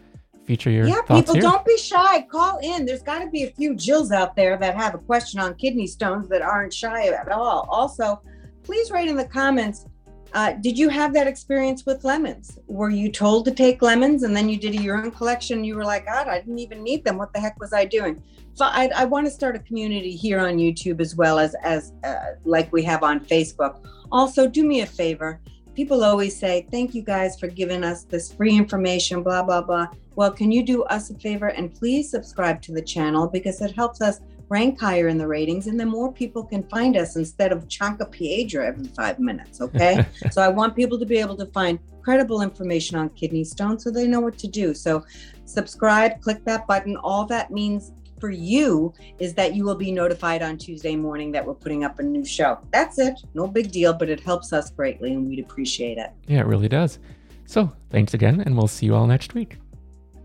feature 0.44 0.70
your 0.70 0.88
yeah 0.88 1.02
people 1.02 1.34
here. 1.34 1.42
don't 1.42 1.64
be 1.64 1.76
shy 1.76 2.22
call 2.22 2.58
in 2.60 2.84
there's 2.84 3.02
got 3.02 3.20
to 3.20 3.28
be 3.28 3.44
a 3.44 3.50
few 3.52 3.74
jills 3.76 4.10
out 4.10 4.34
there 4.34 4.56
that 4.56 4.74
have 4.74 4.94
a 4.94 4.98
question 4.98 5.38
on 5.38 5.54
kidney 5.54 5.86
stones 5.86 6.28
that 6.28 6.42
aren't 6.42 6.72
shy 6.72 7.06
at 7.06 7.30
all 7.30 7.68
also 7.70 8.20
please 8.62 8.90
write 8.90 9.08
in 9.08 9.16
the 9.16 9.24
comments 9.24 9.86
uh, 10.32 10.52
did 10.60 10.78
you 10.78 10.88
have 10.88 11.12
that 11.12 11.26
experience 11.26 11.84
with 11.84 12.04
lemons 12.04 12.58
were 12.68 12.90
you 12.90 13.10
told 13.10 13.44
to 13.44 13.50
take 13.50 13.82
lemons 13.82 14.22
and 14.22 14.36
then 14.36 14.48
you 14.48 14.56
did 14.56 14.74
a 14.74 14.82
urine 14.82 15.10
collection 15.10 15.64
you 15.64 15.74
were 15.74 15.84
like 15.84 16.06
god 16.06 16.28
i 16.28 16.38
didn't 16.38 16.58
even 16.58 16.82
need 16.82 17.04
them 17.04 17.18
what 17.18 17.32
the 17.32 17.40
heck 17.40 17.58
was 17.60 17.72
i 17.72 17.84
doing 17.84 18.22
so 18.54 18.66
I, 18.66 18.90
I 18.94 19.04
want 19.04 19.26
to 19.26 19.30
start 19.30 19.56
a 19.56 19.60
community 19.60 20.14
here 20.14 20.38
on 20.38 20.58
YouTube 20.58 21.00
as 21.00 21.16
well 21.16 21.38
as 21.38 21.54
as 21.62 21.92
uh, 22.04 22.14
like 22.44 22.70
we 22.72 22.82
have 22.82 23.02
on 23.02 23.20
Facebook. 23.20 23.82
Also, 24.12 24.46
do 24.46 24.64
me 24.64 24.82
a 24.82 24.86
favor. 24.86 25.40
People 25.74 26.04
always 26.04 26.36
say, 26.36 26.66
"Thank 26.70 26.94
you 26.94 27.02
guys 27.02 27.38
for 27.38 27.46
giving 27.46 27.84
us 27.84 28.04
this 28.04 28.30
free 28.30 28.56
information." 28.56 29.22
Blah 29.22 29.44
blah 29.44 29.62
blah. 29.62 29.86
Well, 30.16 30.30
can 30.30 30.52
you 30.52 30.62
do 30.62 30.82
us 30.84 31.08
a 31.08 31.14
favor 31.14 31.48
and 31.48 31.72
please 31.72 32.10
subscribe 32.10 32.60
to 32.62 32.72
the 32.72 32.82
channel 32.82 33.28
because 33.28 33.62
it 33.62 33.74
helps 33.74 34.02
us 34.02 34.20
rank 34.50 34.80
higher 34.80 35.08
in 35.08 35.16
the 35.16 35.26
ratings 35.26 35.68
and 35.68 35.78
then 35.78 35.88
more 35.88 36.12
people 36.12 36.44
can 36.44 36.64
find 36.64 36.96
us 36.96 37.16
instead 37.16 37.52
of 37.52 37.68
Chanca 37.68 38.10
Piedra 38.10 38.66
every 38.66 38.86
five 38.88 39.18
minutes. 39.18 39.60
Okay. 39.60 40.04
so 40.30 40.42
I 40.42 40.48
want 40.48 40.76
people 40.76 40.98
to 40.98 41.06
be 41.06 41.18
able 41.18 41.36
to 41.36 41.46
find 41.46 41.78
credible 42.02 42.42
information 42.42 42.98
on 42.98 43.08
kidney 43.10 43.44
stones 43.44 43.84
so 43.84 43.90
they 43.90 44.06
know 44.06 44.20
what 44.20 44.36
to 44.38 44.48
do. 44.48 44.74
So 44.74 45.04
subscribe, 45.44 46.20
click 46.20 46.44
that 46.44 46.66
button. 46.66 46.96
All 46.96 47.24
that 47.26 47.52
means 47.52 47.92
for 48.18 48.30
you 48.30 48.92
is 49.18 49.32
that 49.34 49.54
you 49.54 49.64
will 49.64 49.76
be 49.76 49.92
notified 49.92 50.42
on 50.42 50.58
Tuesday 50.58 50.96
morning 50.96 51.30
that 51.32 51.46
we're 51.46 51.54
putting 51.54 51.84
up 51.84 52.00
a 52.00 52.02
new 52.02 52.24
show. 52.24 52.58
That's 52.72 52.98
it. 52.98 53.14
No 53.34 53.46
big 53.46 53.70
deal, 53.70 53.94
but 53.94 54.10
it 54.10 54.20
helps 54.20 54.52
us 54.52 54.68
greatly 54.70 55.14
and 55.14 55.26
we'd 55.26 55.38
appreciate 55.38 55.96
it. 55.96 56.10
Yeah, 56.26 56.40
it 56.40 56.46
really 56.46 56.68
does. 56.68 56.98
So 57.46 57.72
thanks 57.90 58.14
again, 58.14 58.42
and 58.44 58.56
we'll 58.56 58.68
see 58.68 58.86
you 58.86 58.94
all 58.94 59.06
next 59.06 59.34
week. 59.34 59.58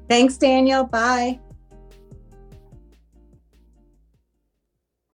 Thanks, 0.10 0.38
Daniel. 0.38 0.84
Bye. 0.84 1.40